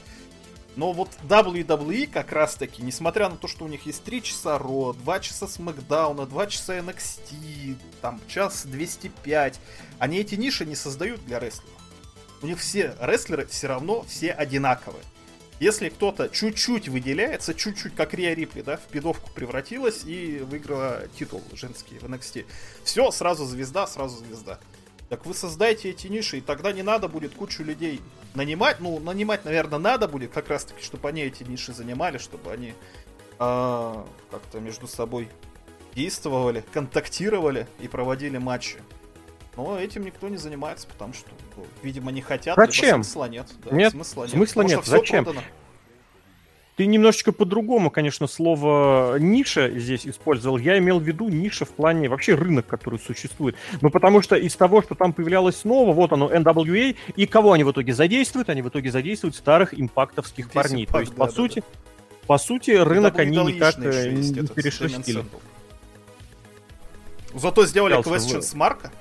Но 0.76 0.92
вот 0.92 1.08
WWE 1.28 2.06
как 2.06 2.32
раз 2.32 2.54
таки, 2.56 2.82
несмотря 2.82 3.28
на 3.28 3.36
то, 3.36 3.48
что 3.48 3.64
у 3.64 3.68
них 3.68 3.86
есть 3.86 4.04
3 4.04 4.22
часа 4.22 4.58
Ро, 4.58 4.92
2 4.92 5.20
часа 5.20 5.48
Смакдауна, 5.48 6.26
2 6.26 6.46
часа 6.46 6.78
NXT, 6.78 7.76
там 8.00 8.20
час 8.28 8.64
205, 8.66 9.58
они 9.98 10.18
эти 10.18 10.34
ниши 10.34 10.66
не 10.66 10.76
создают 10.76 11.24
для 11.24 11.40
рестлеров. 11.40 11.72
У 12.42 12.46
них 12.46 12.60
все 12.60 12.94
рестлеры 13.00 13.46
все 13.46 13.66
равно 13.66 14.04
все 14.08 14.30
одинаковые. 14.30 15.02
Если 15.58 15.88
кто-то 15.88 16.28
чуть-чуть 16.28 16.88
выделяется, 16.88 17.54
чуть-чуть, 17.54 17.96
как 17.96 18.14
Риа 18.14 18.32
Рипли, 18.34 18.62
да, 18.62 18.76
в 18.76 18.82
пидовку 18.82 19.30
превратилась 19.34 20.04
и 20.04 20.38
выиграла 20.38 21.08
титул 21.18 21.42
женский 21.54 21.98
в 21.98 22.04
NXT. 22.04 22.46
Все, 22.84 23.10
сразу 23.10 23.44
звезда, 23.44 23.88
сразу 23.88 24.18
звезда. 24.18 24.60
Так 25.08 25.24
вы 25.24 25.32
создайте 25.32 25.90
эти 25.90 26.06
ниши, 26.06 26.38
и 26.38 26.40
тогда 26.40 26.72
не 26.72 26.82
надо 26.82 27.08
будет 27.08 27.34
кучу 27.34 27.62
людей 27.62 28.00
нанимать. 28.34 28.78
Ну, 28.80 29.00
нанимать, 29.00 29.44
наверное, 29.44 29.78
надо 29.78 30.06
будет, 30.06 30.32
как 30.32 30.48
раз 30.48 30.64
таки, 30.64 30.82
чтобы 30.82 31.08
они 31.08 31.22
эти 31.22 31.44
ниши 31.44 31.72
занимали, 31.72 32.18
чтобы 32.18 32.52
они 32.52 32.74
э, 33.38 34.04
как-то 34.30 34.60
между 34.60 34.86
собой 34.86 35.28
действовали, 35.94 36.62
контактировали 36.72 37.66
и 37.80 37.88
проводили 37.88 38.36
матчи. 38.36 38.76
Но 39.56 39.78
этим 39.78 40.04
никто 40.04 40.28
не 40.28 40.36
занимается, 40.36 40.86
потому 40.86 41.14
что, 41.14 41.30
ну, 41.56 41.66
видимо, 41.82 42.12
не 42.12 42.20
хотят. 42.20 42.56
Зачем? 42.56 43.02
Смысла 43.02 43.24
нет. 43.28 43.48
Да, 43.64 43.74
нет, 43.74 43.92
смысла 43.92 44.24
нет. 44.24 44.32
Смысла 44.32 44.62
нет. 44.62 44.84
Зачем? 44.84 45.24
Продано. 45.24 45.44
Ты 46.78 46.86
немножечко 46.86 47.32
по-другому, 47.32 47.90
конечно, 47.90 48.28
слово 48.28 49.18
ниша 49.18 49.68
здесь 49.76 50.06
использовал. 50.06 50.58
Я 50.58 50.78
имел 50.78 51.00
в 51.00 51.02
виду 51.02 51.28
ниша 51.28 51.64
в 51.64 51.70
плане 51.70 52.08
вообще 52.08 52.36
рынок, 52.36 52.68
который 52.68 53.00
существует. 53.00 53.56
Ну, 53.80 53.90
потому 53.90 54.22
что 54.22 54.36
из 54.36 54.54
того, 54.54 54.80
что 54.82 54.94
там 54.94 55.12
появлялось 55.12 55.56
снова, 55.56 55.92
вот 55.92 56.12
оно, 56.12 56.32
NWA, 56.32 56.94
и 57.16 57.26
кого 57.26 57.54
они 57.54 57.64
в 57.64 57.72
итоге 57.72 57.92
задействуют? 57.92 58.48
Они 58.48 58.62
в 58.62 58.68
итоге 58.68 58.92
задействуют 58.92 59.34
старых 59.34 59.74
импактовских 59.74 60.44
Здесь 60.44 60.54
парней. 60.54 60.84
Импакт, 60.84 60.92
То 60.92 61.00
есть, 61.00 61.12
да, 61.14 61.18
по 61.18 61.26
да, 61.26 61.32
сути, 61.32 61.58
да. 61.58 62.26
по 62.28 62.38
сути, 62.38 62.70
рынок 62.70 63.18
они 63.18 63.36
никак 63.36 63.76
э, 63.80 64.12
не 64.12 64.46
перешерстили. 64.46 65.24
Зато 67.34 67.66
сделали 67.66 67.98
question 67.98 68.40
с 68.40 68.54
Марка. 68.54 68.92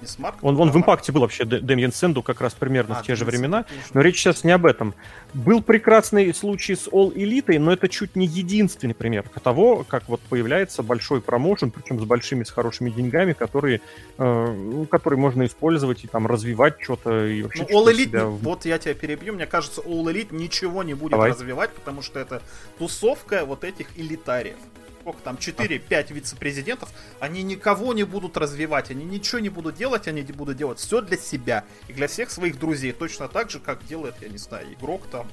Не 0.00 0.06
смарт? 0.06 0.36
Он, 0.42 0.58
он 0.58 0.70
в 0.70 0.76
импакте 0.76 1.12
был 1.12 1.22
вообще, 1.22 1.44
Дэмьен 1.44 1.92
Сенду 1.92 2.22
как 2.22 2.40
раз 2.40 2.54
примерно 2.54 2.98
а, 2.98 3.02
в 3.02 3.06
те 3.06 3.14
же 3.14 3.24
времена, 3.24 3.66
но 3.92 4.00
речь 4.00 4.16
сейчас 4.16 4.44
не 4.44 4.52
об 4.52 4.66
этом. 4.66 4.94
Был 5.34 5.62
прекрасный 5.62 6.32
случай 6.34 6.74
с 6.74 6.88
All 6.88 7.12
Elite, 7.14 7.58
но 7.58 7.72
это 7.72 7.88
чуть 7.88 8.16
не 8.16 8.26
единственный 8.26 8.94
пример 8.94 9.24
того, 9.42 9.84
как 9.88 10.08
вот 10.08 10.20
появляется 10.20 10.82
большой 10.82 11.20
промоушен, 11.20 11.70
причем 11.70 12.00
с 12.00 12.04
большими, 12.04 12.44
с 12.44 12.50
хорошими 12.50 12.90
деньгами, 12.90 13.32
которые, 13.32 13.80
э, 14.18 14.46
ну, 14.52 14.86
которые 14.86 15.18
можно 15.18 15.44
использовать 15.46 16.04
и 16.04 16.06
там 16.06 16.26
развивать 16.26 16.80
что-то 16.80 17.26
и 17.26 17.42
вообще. 17.42 17.66
Ну, 17.68 17.84
All 17.84 17.92
Elite, 17.92 18.04
себя... 18.04 18.24
вот 18.26 18.64
я 18.64 18.78
тебя 18.78 18.94
перебью, 18.94 19.34
мне 19.34 19.46
кажется, 19.46 19.80
All 19.82 20.04
Elite 20.04 20.34
ничего 20.34 20.82
не 20.82 20.94
будет 20.94 21.12
Давай. 21.12 21.30
развивать, 21.30 21.70
потому 21.72 22.02
что 22.02 22.18
это 22.18 22.42
тусовка 22.78 23.44
вот 23.44 23.64
этих 23.64 23.86
элитариев 23.98 24.56
сколько 25.00 25.20
там, 25.22 25.36
4-5 25.36 26.12
вице-президентов, 26.12 26.90
они 27.18 27.42
никого 27.42 27.94
не 27.94 28.04
будут 28.04 28.36
развивать, 28.36 28.90
они 28.90 29.04
ничего 29.04 29.38
не 29.40 29.48
будут 29.48 29.76
делать, 29.76 30.06
они 30.08 30.22
будут 30.22 30.56
делать 30.56 30.78
все 30.78 31.00
для 31.00 31.16
себя 31.16 31.64
и 31.88 31.92
для 31.92 32.06
всех 32.06 32.30
своих 32.30 32.58
друзей, 32.58 32.92
точно 32.92 33.28
так 33.28 33.50
же, 33.50 33.60
как 33.60 33.84
делает, 33.86 34.14
я 34.20 34.28
не 34.28 34.38
знаю, 34.38 34.72
игрок 34.74 35.06
там, 35.10 35.26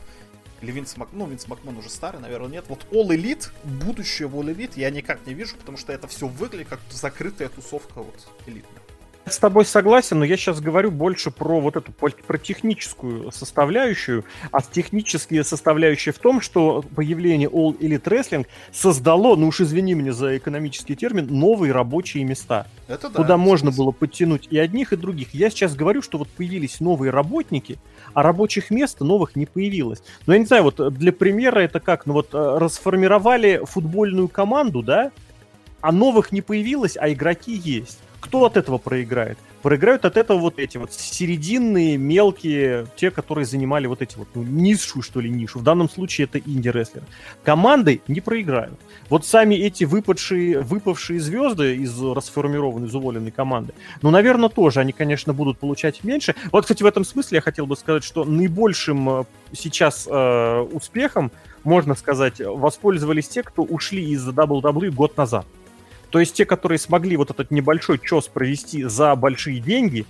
или 0.61 0.71
Винс 0.71 0.97
Мак... 0.97 1.09
Ну, 1.11 1.27
Винс 1.27 1.47
Макман 1.47 1.77
уже 1.77 1.89
старый, 1.89 2.19
наверное, 2.19 2.49
нет. 2.49 2.65
Вот 2.67 2.87
All 2.91 3.09
Elite, 3.09 3.49
будущее 3.63 4.27
в 4.27 4.35
All 4.35 4.55
Elite 4.55 4.73
я 4.75 4.89
никак 4.89 5.25
не 5.27 5.35
вижу, 5.35 5.55
потому 5.55 5.77
что 5.77 5.93
это 5.93 6.07
все 6.07 6.27
выглядит 6.27 6.67
как 6.67 6.79
закрытая 6.89 7.49
тусовка 7.49 8.01
вот 8.01 8.27
элитная 8.47 8.81
с 9.33 9.37
тобой 9.37 9.65
согласен, 9.65 10.19
но 10.19 10.25
я 10.25 10.37
сейчас 10.37 10.59
говорю 10.59 10.91
больше 10.91 11.31
про 11.31 11.59
вот 11.59 11.75
эту 11.75 11.91
про 11.91 12.37
техническую 12.37 13.31
составляющую, 13.31 14.23
а 14.51 14.61
технические 14.61 15.43
составляющие 15.43 16.13
в 16.13 16.19
том, 16.19 16.41
что 16.41 16.83
появление 16.95 17.49
All 17.49 17.77
Elite 17.77 18.03
Wrestling 18.03 18.45
создало, 18.71 19.35
ну 19.35 19.47
уж 19.47 19.61
извини 19.61 19.93
меня 19.93 20.13
за 20.13 20.37
экономический 20.37 20.95
термин, 20.95 21.27
новые 21.29 21.71
рабочие 21.71 22.23
места. 22.23 22.67
Это 22.87 23.09
да, 23.09 23.15
куда 23.15 23.37
можно 23.37 23.71
было 23.71 23.91
подтянуть 23.91 24.47
и 24.49 24.57
одних, 24.57 24.93
и 24.93 24.95
других. 24.95 25.33
Я 25.33 25.49
сейчас 25.49 25.75
говорю, 25.75 26.01
что 26.01 26.17
вот 26.17 26.29
появились 26.29 26.79
новые 26.79 27.11
работники, 27.11 27.79
а 28.13 28.23
рабочих 28.23 28.69
мест 28.69 28.99
новых 29.01 29.35
не 29.35 29.45
появилось. 29.45 30.01
Но 30.25 30.33
я 30.33 30.39
не 30.39 30.45
знаю, 30.45 30.63
вот 30.63 30.93
для 30.93 31.11
примера 31.11 31.59
это 31.59 31.79
как, 31.79 32.05
ну 32.05 32.13
вот 32.13 32.33
э, 32.33 32.57
расформировали 32.57 33.61
футбольную 33.65 34.27
команду, 34.27 34.81
да, 34.81 35.11
а 35.81 35.91
новых 35.91 36.31
не 36.31 36.41
появилось, 36.41 36.97
а 36.97 37.11
игроки 37.11 37.53
есть. 37.53 37.99
Кто 38.19 38.45
от 38.45 38.57
этого 38.57 38.77
проиграет? 38.77 39.37
Проиграют 39.61 40.05
от 40.05 40.17
этого 40.17 40.37
вот 40.37 40.59
эти 40.59 40.77
вот 40.77 40.93
серединные, 40.93 41.97
мелкие, 41.97 42.87
те, 42.95 43.11
которые 43.11 43.45
занимали 43.45 43.87
вот 43.87 44.01
эти 44.01 44.17
вот, 44.17 44.27
ну, 44.33 44.43
низшую, 44.43 45.03
что 45.03 45.19
ли, 45.19 45.29
нишу. 45.29 45.59
В 45.59 45.63
данном 45.63 45.89
случае 45.89 46.25
это 46.25 46.39
инди-рестлеры. 46.39 47.05
Команды 47.43 48.01
не 48.07 48.21
проиграют. 48.21 48.79
Вот 49.09 49.25
сами 49.25 49.55
эти 49.55 49.83
выпадшие, 49.83 50.61
выпавшие 50.61 51.19
звезды 51.19 51.75
из 51.75 51.99
расформированной, 52.01 52.87
из 52.87 52.95
уволенной 52.95 53.31
команды, 53.31 53.73
ну, 54.01 54.09
наверное, 54.09 54.49
тоже 54.49 54.79
они, 54.79 54.93
конечно, 54.93 55.33
будут 55.33 55.59
получать 55.59 56.03
меньше. 56.03 56.35
Вот, 56.51 56.63
кстати, 56.63 56.83
в 56.83 56.85
этом 56.85 57.03
смысле 57.03 57.37
я 57.37 57.41
хотел 57.41 57.65
бы 57.65 57.75
сказать, 57.75 58.03
что 58.03 58.23
наибольшим 58.23 59.09
э, 59.09 59.23
сейчас 59.53 60.07
э, 60.09 60.59
успехом, 60.71 61.31
можно 61.63 61.95
сказать, 61.95 62.39
воспользовались 62.39 63.27
те, 63.27 63.43
кто 63.43 63.63
ушли 63.63 64.11
из 64.11 64.27
WWE 64.27 64.91
год 64.91 65.17
назад. 65.17 65.45
То 66.09 66.19
есть 66.19 66.35
те, 66.35 66.45
которые 66.45 66.79
смогли 66.79 67.17
вот 67.17 67.31
этот 67.31 67.51
небольшой 67.51 67.99
чес 67.99 68.27
провести 68.27 68.83
за 68.83 69.15
большие 69.15 69.59
деньги, 69.59 70.05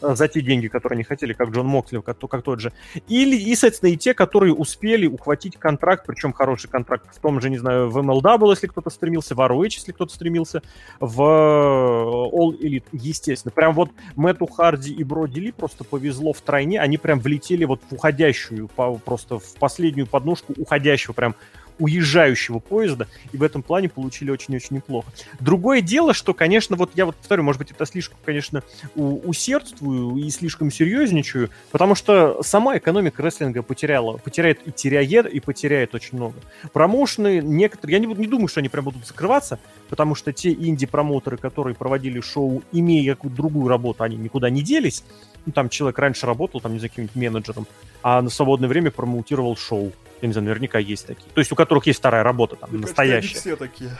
э, 0.00 0.14
за 0.14 0.28
те 0.28 0.40
деньги, 0.40 0.68
которые 0.68 0.96
они 0.96 1.04
хотели, 1.04 1.32
как 1.32 1.50
Джон 1.50 1.66
Моксли, 1.66 2.00
как, 2.00 2.18
как 2.18 2.42
тот 2.42 2.60
же. 2.60 2.72
Или, 3.08 3.36
и, 3.36 3.54
соответственно, 3.56 3.90
и 3.90 3.96
те, 3.96 4.14
которые 4.14 4.54
успели 4.54 5.06
ухватить 5.06 5.56
контракт, 5.56 6.04
причем 6.06 6.32
хороший 6.32 6.68
контракт 6.68 7.06
в 7.14 7.20
том 7.20 7.40
же, 7.40 7.50
не 7.50 7.58
знаю, 7.58 7.90
в 7.90 7.98
MLW, 7.98 8.50
если 8.50 8.68
кто-то 8.68 8.90
стремился, 8.90 9.34
в 9.34 9.40
ROH, 9.40 9.64
если 9.64 9.92
кто-то 9.92 10.14
стремился, 10.14 10.62
в 11.00 11.20
All 11.20 12.58
Elite, 12.60 12.86
естественно. 12.92 13.52
Прям 13.52 13.74
вот 13.74 13.90
Мэтту 14.14 14.46
Харди 14.46 14.92
и 14.92 15.02
Броди 15.02 15.40
Ли 15.40 15.52
просто 15.52 15.82
повезло 15.82 16.32
в 16.32 16.40
тройне, 16.40 16.80
они 16.80 16.98
прям 16.98 17.18
влетели 17.18 17.64
вот 17.64 17.80
в 17.90 17.94
уходящую, 17.94 18.68
просто 18.68 19.38
в 19.38 19.54
последнюю 19.58 20.06
подножку 20.06 20.54
уходящего 20.56 21.12
прям 21.12 21.34
уезжающего 21.82 22.60
поезда, 22.60 23.08
и 23.32 23.36
в 23.36 23.42
этом 23.42 23.62
плане 23.62 23.88
получили 23.88 24.30
очень-очень 24.30 24.76
неплохо. 24.76 25.12
Другое 25.40 25.80
дело, 25.80 26.14
что, 26.14 26.32
конечно, 26.32 26.76
вот 26.76 26.92
я 26.94 27.06
вот 27.06 27.16
повторю, 27.16 27.42
может 27.42 27.58
быть, 27.58 27.72
это 27.72 27.84
слишком, 27.86 28.18
конечно, 28.24 28.62
усердствую 28.94 30.16
и 30.16 30.30
слишком 30.30 30.70
серьезничаю, 30.70 31.50
потому 31.72 31.94
что 31.94 32.42
сама 32.42 32.78
экономика 32.78 33.22
рестлинга 33.22 33.62
потеряла, 33.62 34.16
потеряет 34.18 34.60
и 34.66 34.70
теряет, 34.70 35.26
и 35.26 35.40
потеряет 35.40 35.94
очень 35.94 36.18
много. 36.18 36.36
Промоушены 36.72 37.40
некоторые, 37.42 37.98
я 37.98 38.06
не, 38.06 38.06
не 38.06 38.26
думаю, 38.28 38.46
что 38.46 38.60
они 38.60 38.68
прям 38.68 38.84
будут 38.84 39.06
закрываться, 39.06 39.58
потому 39.88 40.14
что 40.14 40.32
те 40.32 40.52
инди-промоутеры, 40.52 41.36
которые 41.36 41.74
проводили 41.74 42.20
шоу, 42.20 42.62
имея 42.70 43.14
какую-то 43.16 43.36
другую 43.36 43.68
работу, 43.68 44.04
они 44.04 44.16
никуда 44.16 44.50
не 44.50 44.62
делись. 44.62 45.04
Ну, 45.44 45.52
там 45.52 45.68
человек 45.68 45.98
раньше 45.98 46.26
работал, 46.26 46.60
там, 46.60 46.72
не 46.72 46.78
знаю, 46.78 46.90
каким-нибудь 46.90 47.16
менеджером, 47.16 47.66
а 48.02 48.22
на 48.22 48.30
свободное 48.30 48.68
время 48.68 48.92
промоутировал 48.92 49.56
шоу. 49.56 49.92
Я 50.22 50.28
не 50.28 50.32
знаю, 50.32 50.46
наверняка 50.46 50.78
есть 50.78 51.06
такие. 51.06 51.28
То 51.34 51.40
есть 51.40 51.50
у 51.50 51.56
которых 51.56 51.86
есть 51.86 51.98
вторая 51.98 52.22
работа, 52.22 52.54
там, 52.56 52.70
Мне 52.70 52.80
настоящая. 52.80 53.38
Все 53.38 53.56
такие. 53.56 53.90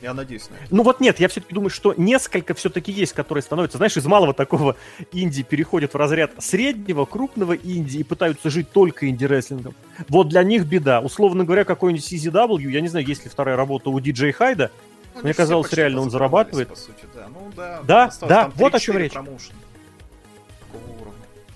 Я 0.00 0.14
надеюсь 0.14 0.48
на 0.50 0.54
это. 0.54 0.74
Ну 0.74 0.82
вот 0.82 1.00
нет, 1.00 1.20
я 1.20 1.28
все-таки 1.28 1.54
думаю, 1.54 1.70
что 1.70 1.94
несколько 1.96 2.54
все-таки 2.54 2.90
есть, 2.90 3.12
которые 3.12 3.42
становятся, 3.42 3.76
знаешь, 3.76 3.96
из 3.96 4.04
малого 4.06 4.34
такого 4.34 4.74
инди 5.12 5.42
переходят 5.44 5.92
в 5.92 5.96
разряд 5.96 6.32
среднего, 6.38 7.04
крупного 7.04 7.52
инди 7.52 7.98
и 7.98 8.02
пытаются 8.02 8.50
жить 8.50 8.72
только 8.72 9.08
инди-рестлингом. 9.08 9.74
Вот 10.08 10.28
для 10.28 10.42
них 10.42 10.64
беда. 10.64 11.00
Условно 11.00 11.44
говоря, 11.44 11.64
какой-нибудь 11.64 12.10
CZW, 12.10 12.70
я 12.70 12.80
не 12.80 12.88
знаю, 12.88 13.06
есть 13.06 13.22
ли 13.24 13.30
вторая 13.30 13.54
работа 13.54 13.90
у 13.90 14.00
DJ 14.00 14.32
Хайда, 14.32 14.72
ну, 15.14 15.20
мне 15.22 15.34
казалось, 15.34 15.72
реально 15.74 16.00
он 16.00 16.10
зарабатывает. 16.10 16.68
По 16.68 16.74
сути, 16.74 17.04
да. 17.14 17.28
Ну, 17.28 17.52
да, 17.54 17.82
да, 17.84 18.12
да 18.22 18.50
вот 18.56 18.74
о 18.74 18.80
чем 18.80 18.96
речь. 18.96 19.12
Промоушен 19.12 19.54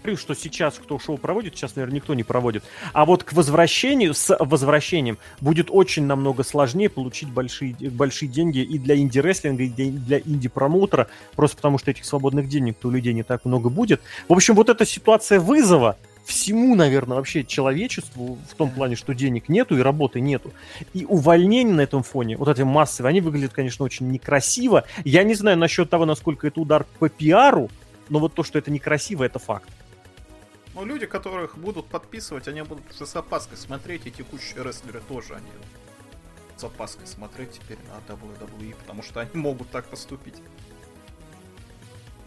говорю, 0.07 0.17
что 0.17 0.35
сейчас 0.35 0.75
кто 0.75 0.99
шоу 0.99 1.19
проводит, 1.19 1.57
сейчас, 1.57 1.75
наверное, 1.75 1.97
никто 1.97 2.15
не 2.15 2.23
проводит. 2.23 2.63
А 2.93 3.05
вот 3.05 3.25
к 3.25 3.33
возвращению, 3.33 4.15
с 4.15 4.37
возвращением 4.39 5.19
будет 5.41 5.67
очень 5.71 6.05
намного 6.05 6.45
сложнее 6.45 6.89
получить 6.89 7.29
большие, 7.29 7.75
большие 7.91 8.29
деньги 8.29 8.61
и 8.61 8.79
для 8.79 8.97
инди-рестлинга, 8.97 9.65
и 9.65 9.69
для 9.69 10.21
инди-промоутера, 10.21 11.09
просто 11.35 11.57
потому 11.57 11.79
что 11.79 11.91
этих 11.91 12.05
свободных 12.05 12.49
денег 12.49 12.77
у 12.85 12.91
людей 12.91 13.13
не 13.15 13.25
так 13.25 13.45
много 13.45 13.69
будет. 13.69 14.01
В 14.29 14.33
общем, 14.33 14.55
вот 14.55 14.69
эта 14.69 14.87
ситуация 14.87 15.41
вызова, 15.41 15.97
всему, 16.25 16.77
наверное, 16.77 17.17
вообще 17.17 17.43
человечеству 17.45 18.39
в 18.49 18.55
том 18.55 18.71
плане, 18.71 18.95
что 18.95 19.13
денег 19.13 19.49
нету 19.49 19.77
и 19.77 19.81
работы 19.81 20.21
нету. 20.21 20.53
И 20.95 21.05
увольнения 21.05 21.73
на 21.73 21.81
этом 21.81 22.05
фоне, 22.05 22.37
вот 22.37 22.49
эти 22.49 22.63
массовые, 22.63 23.11
они 23.11 23.21
выглядят, 23.21 23.53
конечно, 23.53 23.85
очень 23.85 24.09
некрасиво. 24.11 24.85
Я 25.05 25.25
не 25.25 25.35
знаю 25.35 25.59
насчет 25.59 25.91
того, 25.91 26.05
насколько 26.05 26.47
это 26.47 26.61
удар 26.61 26.87
по 27.01 27.09
пиару, 27.09 27.71
но 28.09 28.21
вот 28.21 28.35
то, 28.35 28.45
что 28.45 28.59
это 28.59 28.71
некрасиво, 28.71 29.25
это 29.25 29.39
факт. 29.39 29.69
Но 30.77 30.85
люди, 30.85 31.07
которых 31.07 31.57
будут 31.57 31.87
подписывать, 31.87 32.49
они 32.49 32.61
будут 32.61 32.85
с 32.95 33.17
опаской 33.17 33.57
смотреть, 33.57 34.07
и 34.07 34.11
текущие 34.11 34.63
рестлеры 34.63 35.01
тоже 35.09 35.35
они 35.35 35.47
с 36.55 36.65
опаской 36.65 37.07
смотреть 37.07 37.53
теперь 37.53 37.79
на 37.89 38.13
WWE, 38.13 38.75
потому 38.77 39.03
что 39.03 39.21
они 39.21 39.31
могут 39.35 39.71
так 39.71 39.87
поступить. 39.87 40.35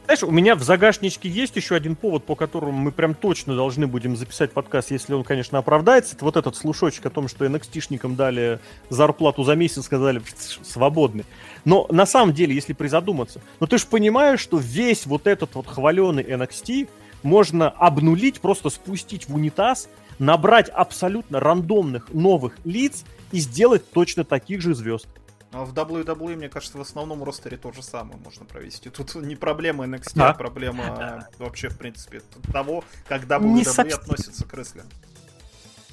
Знаешь, 0.05 0.23
у 0.23 0.31
меня 0.31 0.55
в 0.55 0.63
загашничке 0.63 1.29
есть 1.29 1.55
еще 1.57 1.75
один 1.75 1.95
повод, 1.95 2.25
по 2.25 2.35
которому 2.35 2.71
мы 2.71 2.91
прям 2.91 3.13
точно 3.13 3.55
должны 3.55 3.85
будем 3.85 4.17
записать 4.17 4.51
подкаст, 4.51 4.89
если 4.89 5.13
он, 5.13 5.23
конечно, 5.23 5.59
оправдается. 5.59 6.15
Это 6.15 6.25
вот 6.25 6.35
этот 6.35 6.55
слушочек 6.55 7.05
о 7.05 7.11
том, 7.11 7.27
что 7.27 7.45
NXT-шникам 7.45 8.15
дали 8.15 8.59
зарплату 8.89 9.43
за 9.43 9.53
месяц, 9.53 9.85
сказали, 9.85 10.23
свободны. 10.63 11.25
Но 11.65 11.85
на 11.91 12.07
самом 12.07 12.33
деле, 12.33 12.55
если 12.55 12.73
призадуматься, 12.73 13.41
ну 13.59 13.67
ты 13.67 13.77
же 13.77 13.85
понимаешь, 13.85 14.39
что 14.39 14.57
весь 14.57 15.05
вот 15.05 15.27
этот 15.27 15.53
вот 15.53 15.67
хваленый 15.67 16.23
NXT 16.23 16.89
можно 17.23 17.69
обнулить, 17.69 18.41
просто 18.41 18.69
спустить 18.69 19.27
в 19.27 19.35
унитаз, 19.35 19.89
набрать 20.19 20.69
абсолютно 20.69 21.39
рандомных 21.39 22.13
новых 22.13 22.57
лиц 22.65 23.03
и 23.31 23.39
сделать 23.39 23.89
точно 23.91 24.23
таких 24.23 24.61
же 24.61 24.73
звезд. 24.75 25.07
А 25.51 25.65
в 25.65 25.73
WWE, 25.73 26.35
мне 26.35 26.47
кажется, 26.47 26.77
в 26.77 26.81
основном 26.81 27.23
ростере 27.23 27.57
то 27.57 27.71
же 27.71 27.81
самое 27.81 28.19
можно 28.23 28.45
провести. 28.45 28.89
Тут 28.89 29.15
не 29.15 29.35
проблема 29.35 29.85
NXT, 29.85 30.21
а, 30.21 30.29
а 30.29 30.33
проблема 30.33 31.27
вообще, 31.39 31.69
в 31.69 31.77
принципе, 31.77 32.21
того, 32.53 32.83
как 33.07 33.23
WWE 33.23 33.47
не 33.47 33.63
относится 33.63 34.45
к 34.45 34.53
рестлингу 34.53 34.91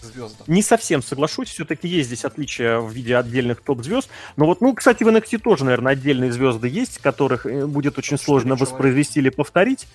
звездам. 0.02 0.46
Не 0.46 0.62
совсем 0.62 1.02
соглашусь, 1.02 1.48
все-таки 1.48 1.88
есть 1.88 2.08
здесь 2.08 2.24
отличия 2.24 2.78
в 2.78 2.90
виде 2.90 3.16
отдельных 3.16 3.60
топ-звезд. 3.62 4.08
Но 4.36 4.46
вот, 4.46 4.60
ну, 4.60 4.74
кстати, 4.74 5.04
в 5.04 5.08
NXT 5.08 5.38
тоже, 5.38 5.64
наверное, 5.64 5.92
отдельные 5.92 6.32
звезды 6.32 6.68
есть, 6.68 6.98
которых 6.98 7.46
э, 7.46 7.66
будет 7.66 7.98
очень 7.98 8.18
сложно 8.18 8.56
воспроизвести 8.56 9.20
или 9.20 9.30
повторить 9.30 9.86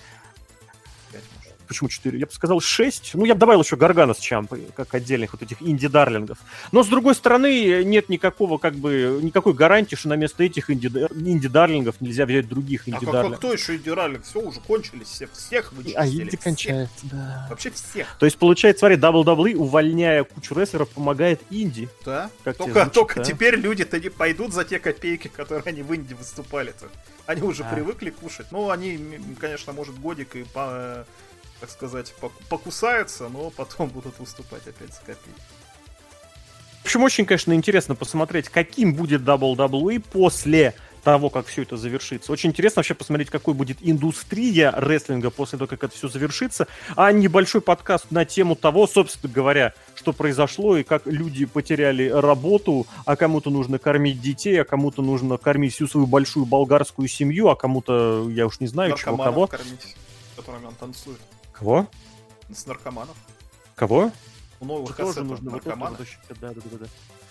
почему 1.71 1.87
4? 1.87 2.19
Я 2.19 2.25
бы 2.25 2.31
сказал 2.33 2.59
6. 2.59 3.11
Ну, 3.13 3.23
я 3.23 3.33
бы 3.33 3.39
добавил 3.39 3.61
еще 3.61 3.77
Гаргана 3.77 4.13
с 4.13 4.19
Чампой, 4.19 4.67
как 4.75 4.93
отдельных 4.93 5.31
вот 5.31 5.41
этих 5.41 5.61
инди-дарлингов. 5.61 6.37
Но, 6.73 6.83
с 6.83 6.87
другой 6.87 7.15
стороны, 7.15 7.81
нет 7.85 8.09
никакого, 8.09 8.57
как 8.57 8.75
бы, 8.75 9.19
никакой 9.21 9.53
гарантии, 9.53 9.95
что 9.95 10.09
на 10.09 10.17
место 10.17 10.43
этих 10.43 10.69
инди-дарлингов 10.69 12.01
нельзя 12.01 12.25
взять 12.25 12.49
других 12.49 12.89
инди-дарлингов. 12.89 13.33
А 13.33 13.37
кто 13.37 13.53
еще 13.53 13.77
инди-дарлинг? 13.77 14.25
Все, 14.25 14.41
уже 14.41 14.59
кончились, 14.59 15.07
всех, 15.07 15.31
всех 15.31 15.71
вычистили. 15.71 15.97
А 15.97 16.05
инди 16.05 16.35
кончается, 16.35 17.05
да. 17.09 17.47
Вообще 17.49 17.71
всех. 17.71 18.17
То 18.19 18.25
есть, 18.25 18.37
получается, 18.37 18.79
смотри, 18.79 18.97
WWE, 18.97 19.55
увольняя 19.55 20.25
кучу 20.25 20.53
рестлеров, 20.53 20.89
помогает 20.89 21.41
инди. 21.49 21.87
Да. 22.03 22.29
Как 22.43 22.57
только 22.57 22.73
звучит, 22.73 22.93
только 22.93 23.15
да? 23.15 23.23
теперь 23.23 23.55
люди-то 23.55 23.97
не 23.97 24.09
пойдут 24.09 24.53
за 24.53 24.65
те 24.65 24.77
копейки, 24.77 25.29
которые 25.29 25.63
они 25.65 25.83
в 25.83 25.95
инди 25.95 26.13
выступали-то. 26.13 26.89
Они 27.27 27.41
уже 27.43 27.63
а. 27.63 27.73
привыкли 27.73 28.09
кушать. 28.09 28.47
Ну, 28.51 28.71
они, 28.71 28.99
конечно, 29.39 29.71
может, 29.71 29.97
годик 29.97 30.35
и 30.35 30.43
по 30.43 31.05
так 31.61 31.69
сказать, 31.69 32.13
покусаются, 32.49 33.29
но 33.29 33.51
потом 33.51 33.89
будут 33.93 34.19
выступать 34.19 34.67
опять 34.67 34.93
за 34.93 34.99
копейки. 34.99 35.41
В 36.81 36.85
общем, 36.85 37.03
очень, 37.03 37.25
конечно, 37.25 37.53
интересно 37.53 37.93
посмотреть, 37.93 38.49
каким 38.49 38.95
будет 38.95 39.21
WWE 39.21 39.99
после 39.99 40.73
того, 41.03 41.29
как 41.29 41.47
все 41.47 41.63
это 41.63 41.77
завершится. 41.77 42.31
Очень 42.31 42.49
интересно 42.49 42.79
вообще 42.79 42.93
посмотреть, 42.93 43.29
какой 43.29 43.53
будет 43.53 43.77
индустрия 43.81 44.73
рестлинга 44.75 45.29
после 45.29 45.57
того, 45.57 45.67
как 45.67 45.83
это 45.83 45.95
все 45.95 46.07
завершится. 46.07 46.67
А 46.95 47.11
небольшой 47.11 47.61
подкаст 47.61 48.11
на 48.11 48.25
тему 48.25 48.55
того, 48.55 48.87
собственно 48.87 49.31
говоря, 49.31 49.73
что 49.95 50.13
произошло 50.13 50.77
и 50.77 50.83
как 50.83 51.05
люди 51.05 51.45
потеряли 51.45 52.09
работу, 52.09 52.87
а 53.05 53.15
кому-то 53.15 53.49
нужно 53.49 53.79
кормить 53.79 54.21
детей, 54.21 54.61
а 54.61 54.63
кому-то 54.63 55.01
нужно 55.01 55.37
кормить 55.37 55.73
всю 55.73 55.87
свою 55.87 56.07
большую 56.07 56.45
болгарскую 56.45 57.07
семью, 57.07 57.49
а 57.49 57.55
кому-то, 57.55 58.27
я 58.29 58.45
уж 58.45 58.59
не 58.59 58.67
знаю, 58.67 58.95
чего, 58.95 59.17
кого. 59.17 59.47
кормить, 59.47 59.95
которыми 60.35 60.65
он 60.65 60.75
танцует. 60.75 61.19
Кого? 61.61 61.87
С 62.51 62.65
наркоманов. 62.65 63.15
Кого? 63.75 64.11
У 64.59 64.65
новых 64.65 64.95
тоже 64.97 65.21
нужно 65.23 65.51
наркоманов. 65.51 65.99
Да, 66.29 66.35
да, 66.39 66.53
да, 66.55 66.77
да. 66.79 66.85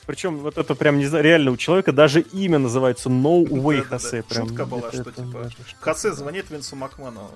Причем 0.07 0.39
вот 0.39 0.57
это 0.57 0.77
прям, 0.77 0.99
не 0.99 1.07
знаю, 1.07 1.25
реально 1.25 1.51
у 1.51 1.57
человека 1.57 1.91
даже 1.93 2.21
имя 2.21 2.59
называется 2.59 3.09
No 3.09 3.45
Way 3.45 3.83
Хосе. 3.83 4.23
Прям, 4.23 4.47
Шутка 4.47 4.67
была, 4.67 4.93
что 4.93 5.11
типа 5.11 5.51
Хосе 5.81 6.13
звонит 6.13 6.49
Винсу 6.49 6.77
Макману. 6.77 7.29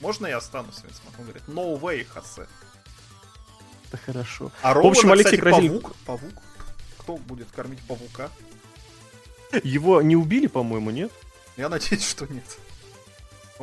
Можно 0.00 0.28
я 0.28 0.36
останусь, 0.36 0.80
Винс 0.84 1.02
Макман? 1.04 1.26
говорит, 1.26 1.42
No 1.48 1.80
Way 1.80 2.04
Хосе. 2.04 2.46
Это 3.88 3.96
хорошо. 3.96 4.52
А 4.62 4.74
Рована, 4.74 4.88
В 4.88 4.90
общем, 4.92 5.10
Алексей 5.12 5.36
кстати, 5.38 5.68
Павук. 5.68 5.96
Павук. 6.06 6.42
Кто 6.98 7.16
будет 7.16 7.50
кормить 7.50 7.80
павука? 7.88 8.30
Его 9.64 10.00
не 10.00 10.14
убили, 10.14 10.46
по-моему, 10.46 10.90
нет? 10.90 11.10
Я 11.56 11.68
надеюсь, 11.68 12.08
что 12.08 12.26
нет. 12.32 12.44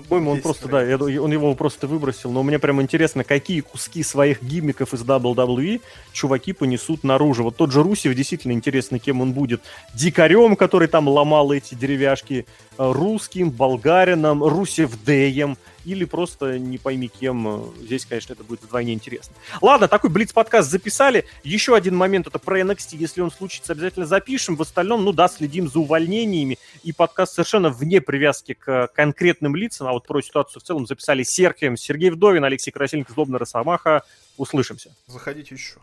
По-моему, 0.07 0.31
он 0.31 0.41
просто, 0.41 0.67
да, 0.67 0.79
он 0.79 1.31
его 1.31 1.53
просто 1.55 1.87
выбросил. 1.87 2.31
Но 2.31 2.43
мне 2.43 2.59
прям 2.59 2.81
интересно, 2.81 3.23
какие 3.23 3.61
куски 3.61 4.03
своих 4.03 4.41
гиммиков 4.43 4.93
из 4.93 5.01
WWE 5.01 5.81
чуваки 6.13 6.53
понесут 6.53 7.03
наружу. 7.03 7.43
Вот 7.43 7.57
тот 7.57 7.71
же 7.71 7.83
Русев, 7.83 8.15
действительно 8.15 8.53
интересно, 8.53 8.99
кем 8.99 9.21
он 9.21 9.33
будет. 9.33 9.61
Дикарем, 9.93 10.55
который 10.55 10.87
там 10.87 11.07
ломал 11.07 11.51
эти 11.51 11.75
деревяшки, 11.75 12.45
э, 12.77 12.91
русским, 12.91 13.49
болгарином, 13.49 14.43
Русев 14.43 14.91
Деем 15.03 15.57
или 15.85 16.05
просто 16.05 16.59
не 16.59 16.77
пойми 16.77 17.07
кем. 17.07 17.73
Здесь, 17.81 18.05
конечно, 18.05 18.33
это 18.33 18.43
будет 18.43 18.61
вдвойне 18.63 18.93
интересно. 18.93 19.35
Ладно, 19.61 19.87
такой 19.87 20.09
Блиц-подкаст 20.09 20.69
записали. 20.69 21.25
Еще 21.43 21.75
один 21.75 21.95
момент, 21.95 22.27
это 22.27 22.39
про 22.39 22.59
NXT. 22.59 22.97
Если 22.97 23.21
он 23.21 23.31
случится, 23.31 23.73
обязательно 23.73 24.05
запишем. 24.05 24.55
В 24.55 24.61
остальном, 24.61 25.03
ну 25.03 25.13
да, 25.13 25.27
следим 25.27 25.69
за 25.69 25.79
увольнениями. 25.79 26.57
И 26.83 26.91
подкаст 26.91 27.33
совершенно 27.33 27.69
вне 27.69 28.01
привязки 28.01 28.53
к 28.53 28.87
конкретным 28.93 29.55
лицам, 29.55 29.87
а 29.87 29.93
вот 29.93 30.07
про 30.07 30.21
ситуацию 30.21 30.61
в 30.61 30.63
целом 30.63 30.87
записали 30.87 31.23
Серхием, 31.23 31.77
Сергей 31.77 32.09
Вдовин, 32.09 32.43
Алексей 32.43 32.71
Красильников, 32.71 33.15
Злобный 33.15 33.39
Росомаха. 33.39 34.03
Услышимся. 34.37 34.95
Заходите 35.07 35.55
еще. 35.55 35.79